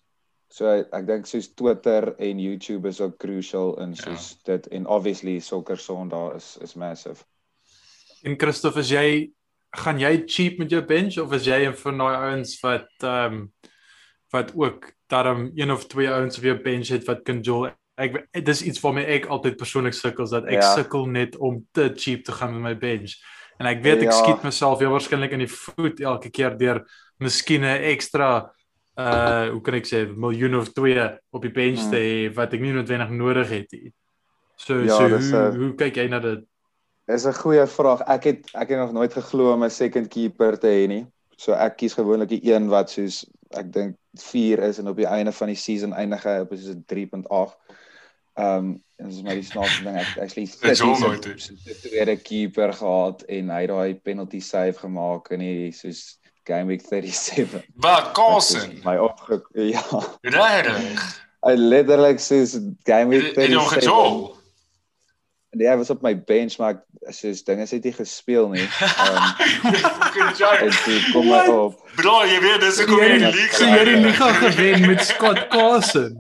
[0.50, 4.02] So ek dink soos Twitter en YouTube is ook crucial in ja.
[4.02, 4.54] soos ja.
[4.54, 7.24] dit en obviously Soccer Sondag is is massive.
[8.26, 9.10] En Christof, is jy
[9.78, 13.38] gaan jy cheap met jou bench of is jy een van daai ouens wat ehm
[13.38, 13.44] um,
[14.32, 17.70] wat ook daarom een of twee ouens op jou bench het wat kan jol
[18.00, 20.74] ek dis iets my ek altyd persoonlik sukkel dat ek ja.
[20.76, 23.18] sukkel net om te cheap te gaan met my bench.
[23.60, 24.16] En ek weet ek Ja.
[24.24, 26.86] skiet myself heel waarskynlik in die voet elke keer deur
[27.20, 28.52] miskien 'n ekstra
[29.00, 31.92] uh hoe kan ek sê miljoen of 2 op die bench Hmm.
[31.92, 33.94] te hê wat ek nie noodwendig nodig het nie.
[34.56, 36.40] So Ja, so dis, hoe, uh, hoe kyk jy na dit?
[37.08, 38.02] Is 'n goeie vraag.
[38.08, 41.08] Ek het ek het nog nooit geglo om 'n second keeper te hê nie.
[41.38, 45.06] So ek kies gewoonlik die een wat soos ek dink 4 is en op die
[45.06, 47.58] einde van die season eindig hy op soos 'n 3.8.
[48.34, 51.26] Ehm um, en dis maar die snaakse ding ek actually Dit is al 30 nooit,
[51.26, 51.38] hè.
[51.38, 56.20] se se tweede keeper gehad en hy het daai penalty save gemaak in die soos
[56.44, 57.66] game week 37.
[57.76, 59.84] Wat is My opge ja.
[60.22, 61.26] Regtig?
[61.46, 63.84] Hy letterlik soos game week Het het jy hom 37.
[63.84, 64.39] gejol?
[65.52, 66.76] Nee, hy was op my bench maar
[67.08, 68.68] ek soos dinge het nie gespeel nie.
[68.70, 71.80] Ehm um, toe kom hy op.
[71.98, 73.58] Bro, jy weet dis ek kom Jy in die league.
[73.58, 74.06] so jy het die geraak.
[74.06, 76.20] liga gewen met Scott Carson.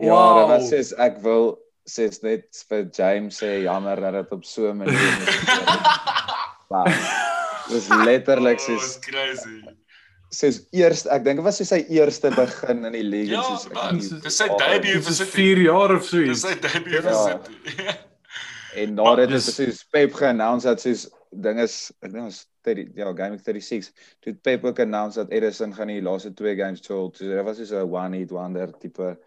[0.00, 1.58] Ja, dit was soos ek wil
[1.90, 5.00] sies net vir James sê jammer dat dit op so 'n manier.
[6.72, 6.88] Maar
[7.68, 9.58] dis letterlik Oh, soos it's crazy.
[10.30, 13.66] soos eers ek dink dit was soos sy eerste begin in die league Ja, soos
[13.66, 15.30] ek dis sy Ja, debuut Dit vir is City.
[15.34, 16.46] 4 jaar of so Dis iets.
[16.46, 17.26] sy debuut vir Ja.
[17.26, 17.54] City.
[18.74, 22.46] En na Maar dit is soos Pep ge-announce dat soos ding is ek dink ons
[22.66, 26.32] 30 ja game week 36 toe het Pep ook announce dat Edison gaan die laaste
[26.34, 27.10] twee games jol.
[27.14, 29.18] So dit was soos 'n one hit wonder tipe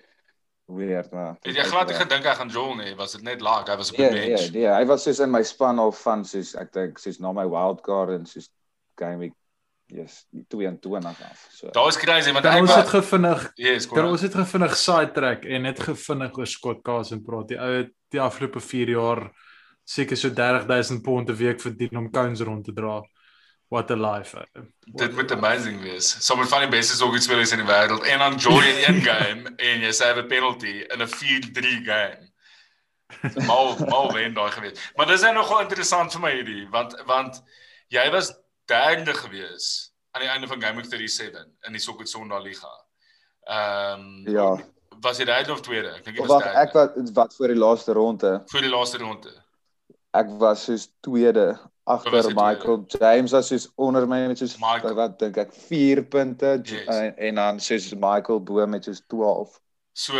[0.65, 1.35] weird maar.
[1.41, 2.95] Het jy glad nie gedink hy gaan jol nie?
[2.95, 3.67] Was dit net laag?
[3.67, 4.51] Hy was op die Ja, ja, bench.
[4.53, 7.45] ja, hy was soos in my span al van soos ek dink soos na my
[7.45, 8.49] wild card en soos
[8.97, 9.33] game week
[9.95, 11.47] yes, 22 af.
[11.51, 11.69] So.
[11.71, 14.11] Daar is crazy want Dan ek ons was het gevinnig Yes, Dan kom.
[14.11, 17.47] ons het gevinnig sidetrack en net gevinnig oor Scott Carson praat.
[17.47, 19.31] Die ou het die afgelope 4 jaar
[19.85, 23.01] seker so 30000 pond 'n week verdien om cones rond te dra.
[23.69, 24.35] What a life.
[24.37, 24.65] What
[24.97, 25.33] Dit a moet life.
[25.33, 26.25] amazing wees.
[26.25, 29.81] Sommige van die beste sokkerspelers in die wêreld en dan joy in een game en
[29.81, 32.33] jy sê 'n penalty in 'n 4-3 game.
[33.45, 34.91] Mal mal wen daai gewees.
[34.95, 37.41] Maar dis nou nogal interessant vir my hierdie want want
[37.93, 38.33] jy was
[38.65, 42.71] derde gewees aan die einde van game week 37 in die Sokker Sondag Liga.
[43.47, 44.57] Ehm Ja.
[45.01, 45.89] Was jy derde of tweede?
[45.97, 46.59] Ek dink jy Of was Wag, derde.
[46.59, 48.29] ek wat wat vir die laaste ronde.
[48.49, 49.33] vir die laaste ronde.
[50.13, 54.55] Ek was soos tweede was agter jy Michael James was soos onder my met soos
[54.57, 54.95] Michael.
[54.95, 56.87] wat dink ek 4 punte Yes.
[56.87, 59.59] en, en dan soos Michael bo met soos 12.
[59.93, 60.13] So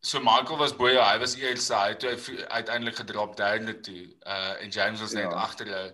[0.00, 4.06] so Michael was bo jou, hy was eerste, hy het toe uiteindelik gedrop derde toe.
[4.26, 5.38] Uh en James was net Ja.
[5.46, 5.92] agter jou.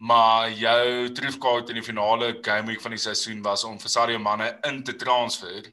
[0.00, 4.18] Maar jou troefkaart in die finale game week van die seisoen was om vir Sadio
[4.18, 5.66] Mane in te transfer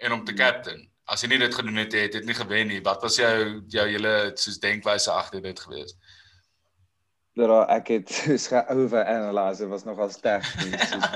[0.00, 0.86] en om te captain.
[1.04, 2.80] As jy nie dit gedoen het, het dit nie gewen nie.
[2.86, 5.96] Wat was jou jou hele soos denkwyse agter dit gewees?
[7.34, 10.44] dat ek het soos ge-overanalyse was nogal sterk.
[10.44, 11.08] Soos,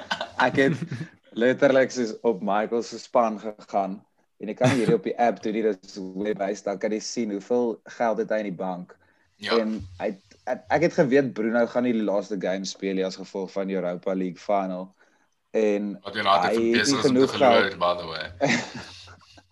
[0.42, 0.82] ek het
[1.42, 3.98] letterlik soos op Michael se span gegaan
[4.42, 7.00] en ek kan hierdie op die app toe nie dis web hy staan kan jy
[7.02, 8.94] sien hoeveel geld het hy in die bank.
[9.42, 9.58] Ja.
[9.58, 13.16] En hy ek, ek het geweet Bruno gaan nie die laaste game speel nie as
[13.20, 14.84] gevolg van die Europa League final.
[15.54, 18.24] En Wat jy hy nie besig is om te genoeg verloor by the way.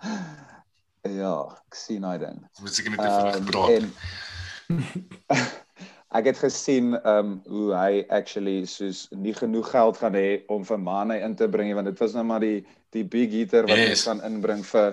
[1.22, 1.34] ja,
[1.68, 2.38] ek sien hy ding.
[2.62, 3.84] Moet seker net vinnig Um, praat.
[6.18, 10.80] ek het gesien um hoe hy actually soos nie genoeg geld gaan hê om vir
[10.80, 12.60] Mane in te bring want dit was nou maar die
[12.92, 13.88] die big hitter wat Yes.
[13.94, 14.04] yes.
[14.10, 14.90] gaan inbring vir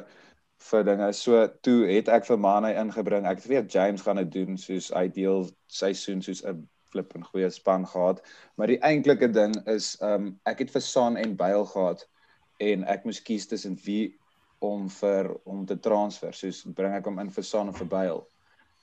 [0.59, 1.13] vir dinge.
[1.13, 3.27] So toe het ek vir Mane ingebring.
[3.29, 7.49] Ek het weet James gaan dit doen soos ideal seisoen soos 'n flip en goeie
[7.49, 8.21] span gehad.
[8.57, 12.05] Maar die eintlike ding is um ek het vir Son en Bale gehad
[12.59, 14.17] en ek moes kies tussen wie
[14.59, 16.33] om vir om te transfer.
[16.33, 18.25] Soos bring ek hom in vir Son of vir Bale.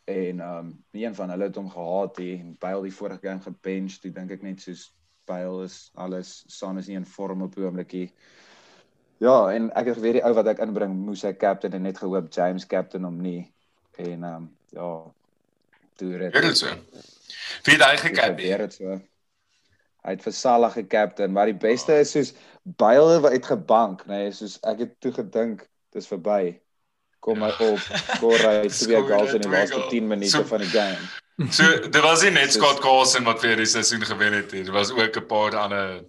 [0.07, 2.39] En um een van hulle het hom gehaat nie.
[2.41, 4.93] En Bale die vorige game gebench, toe dink ek net soos
[5.27, 8.11] Bale is alles Son is nie in vorm op die oomblikie.
[9.19, 11.99] Ja, en ek het geweet die ou wat ek inbring moes hy captain en net
[11.99, 13.47] gehoop James captain hom nie.
[13.97, 14.89] En um ja,
[15.97, 16.33] toe red.
[16.33, 16.73] Dit so.
[17.64, 18.37] Wie het hy gekap?
[18.37, 18.99] Gebeur dit so.
[20.07, 22.35] Hy het vir Salah gekaptein, maar die beste is soos
[22.79, 25.64] Bale wat het gebank, nê, nee, soos ek het toe gedink
[25.95, 26.57] dis verby.
[27.23, 27.79] Kom hy op,
[28.19, 29.89] skoor hy twee goals in die laaste goal.
[29.91, 31.09] 10 minute So- van die game.
[31.53, 34.62] So dit was nie net Scott Carlson wat vir die seisoen gewen het nie.
[34.64, 36.05] Dit was ook 'n paar ander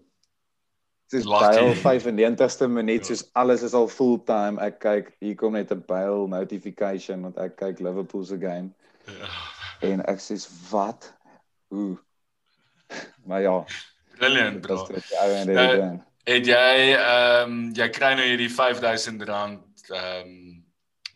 [1.11, 1.55] Lucky.
[1.55, 4.59] Bale 95ste minuut, soos alles is al full time.
[4.59, 8.73] Ek kyk, hier kom net 'n Bale notification want ek kyk Liverpool se game
[9.07, 9.29] ja,
[9.87, 10.35] en ek sê
[10.71, 11.13] wat?
[11.67, 11.97] Hoe?
[13.27, 13.65] Maar ja,
[14.17, 14.85] brilliant bro.
[14.87, 16.03] dit die ou en Nou, dit ding.
[16.27, 19.57] Het jy ehm um, jy kry nou hierdie R5000 ehm
[19.95, 20.63] um,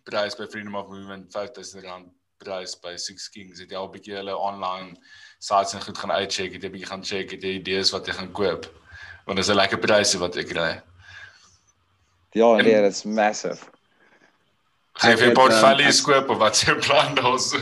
[0.04, 2.12] prys by Freedom of Movement R5000
[2.42, 3.60] prys by Six Kings.
[3.60, 4.96] Het jy al 'n bietjie hulle online
[5.40, 8.14] sites en goed gaan uitcheck, het jy bietjie gaan check, het jy idees wat jy
[8.14, 8.68] gaan koop?
[9.32, 10.82] Want dis 'n lekker pryse wat jy kry.
[12.36, 13.64] Ja, en- nee, dit is massive.
[15.00, 17.58] Gaan jy Ek vir het, portfolio ehm, ek- koop of wat is jou plan daarso?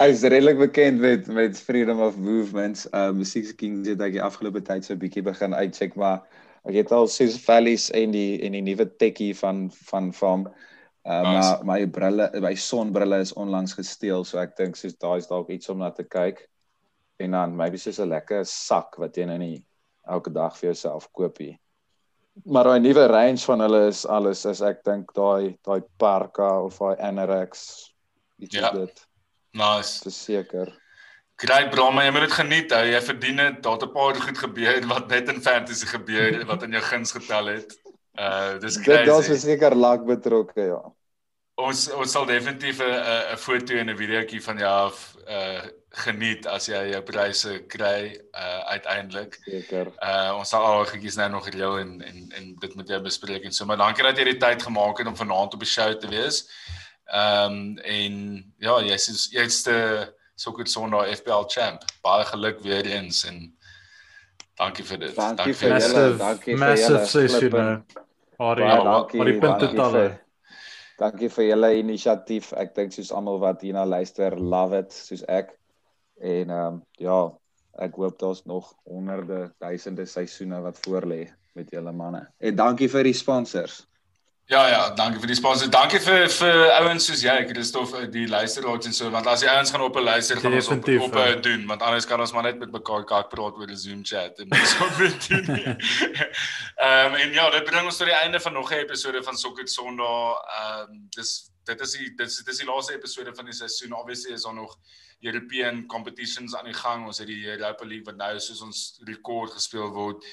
[0.00, 2.86] Hy is redelik bekend met met Freedom of Movements.
[2.92, 6.20] Uh Musiek Kings het ek die afgelope tyd so 'n bietjie begin uitcheck, maar
[6.68, 10.44] ek het al Sus Valleys en die en die nuwe tekkie van van van
[11.06, 11.64] uh nice.
[11.64, 15.48] maar my brille, my sonbrille is onlangs gesteel, so ek dink soos daai is dalk
[15.48, 16.46] iets om na te kyk.
[17.18, 19.64] En dan maybe soos 'n lekker sak wat jy nou nie
[20.10, 21.54] elke dag vir jouself koop nie.
[22.44, 26.78] Maar daai nuwe range van hulle is alles as ek dink daai daai Parka of
[26.78, 27.64] daai Anorex
[28.38, 28.70] iets ja.
[28.70, 29.06] dit.
[29.52, 29.98] Nice.
[30.04, 30.70] Verseker.
[31.40, 32.72] Great bro, maar jy moet dit geniet.
[32.76, 32.84] Hou.
[32.86, 33.62] Jy verdien dit.
[33.64, 37.46] Daar't 'n paar goed gebeur wat net in fantasy gebeur wat in jou guns getel
[37.46, 37.76] het.
[38.18, 39.04] Uh dis crazy.
[39.04, 40.82] Dit is verseker luck betrokke, ja.
[41.60, 46.46] Ons ons sal definitief 'n 'n foto en 'n videoetjie van jou af uh geniet
[46.46, 49.38] as jy jou pryse kry uh uiteindelik.
[49.44, 49.90] Seker.
[50.02, 53.44] Uh ons sal al goedjies nou nog reël en en en dit met jou bespreek
[53.44, 55.92] en so maar dankie dat jy die tyd gemaak het om vanaand op die show
[55.98, 56.46] te wees.
[57.10, 58.14] Ehm um, en
[58.58, 61.82] ja, jy's jy's die Soccer Sondag FPL champ.
[62.02, 63.58] Baie geluk weer eens en
[64.54, 65.14] dankie vir dit.
[65.16, 66.16] Dankie, dankie vir julle.
[66.16, 66.96] Dankie vir julle.
[66.96, 67.84] Massive session.
[68.38, 68.82] Maar ja,
[69.12, 70.20] maar die punte talle.
[71.00, 72.52] Dankie vir julle inisiatief.
[72.60, 75.54] Ek dink soos almal wat hierna luister, love it soos ek.
[76.20, 77.20] En ehm um, ja,
[77.80, 81.22] ek hoop daar's nog honderde, duisende seisoene wat voorlê
[81.56, 82.26] met julle manne.
[82.38, 83.86] En dankie vir die sponsors.
[84.50, 85.68] Ja ja, dankie vir die sponsor.
[85.70, 89.70] Dankie vir vir ouens soos jy, Christof, die luisteraars en so, want as die ouens
[89.70, 92.42] gaan op 'n luister gaan ons op op uh, doen, want anders kan ons maar
[92.42, 95.46] net met mekaar kak praat oor 'n Zoom chat en so weet doen.
[95.54, 99.68] Ehm en ja, dit bring ons tot die einde van nog 'n episode van Sokker
[99.68, 100.42] Sondag.
[100.58, 103.94] Ehm um, dis dit is die dit is dis die laaste episode van die seisoen.
[103.94, 104.78] Obviously is daar nog
[105.20, 107.06] European competitions aan die gang.
[107.06, 110.24] Ons het die Europa League wat nou soos ons rekord gespeel word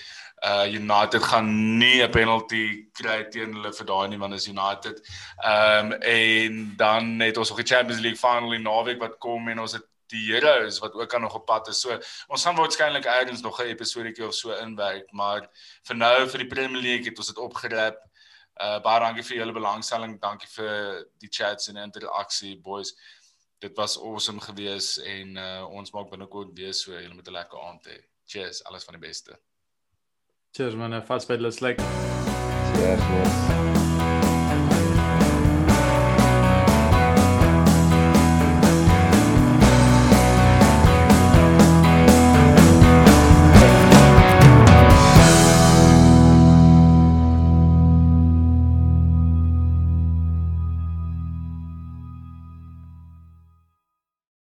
[0.46, 5.02] uh United gaan nie 'n penalty kry teen hulle vir daai nie want is United.
[5.44, 9.60] Ehm um, en dan het ons nog die Champions League finally naweek wat kom en
[9.60, 11.82] ons het die Heroes wat ook aan nog op pad is.
[11.82, 15.50] So ons gaan waarskynlik eers nog 'n episodetjie of so inwerk, maar
[15.84, 17.98] vir nou vir die Premier League het ons dit opgerap.
[18.62, 20.20] Uh baie dankie vir julle belangstelling.
[20.22, 22.94] Dankie vir die chats en interaksie boys.
[23.60, 26.92] Dit was awesome geweest en uh ons maak binnekort weer so.
[26.92, 27.98] Julle moet 'n lekker aand hê.
[28.26, 29.40] Cheers, alles van die beste.
[30.58, 31.78] Cheers man, fast bed let's like.
[31.78, 33.00] Cheers.
[33.00, 33.77] cheers.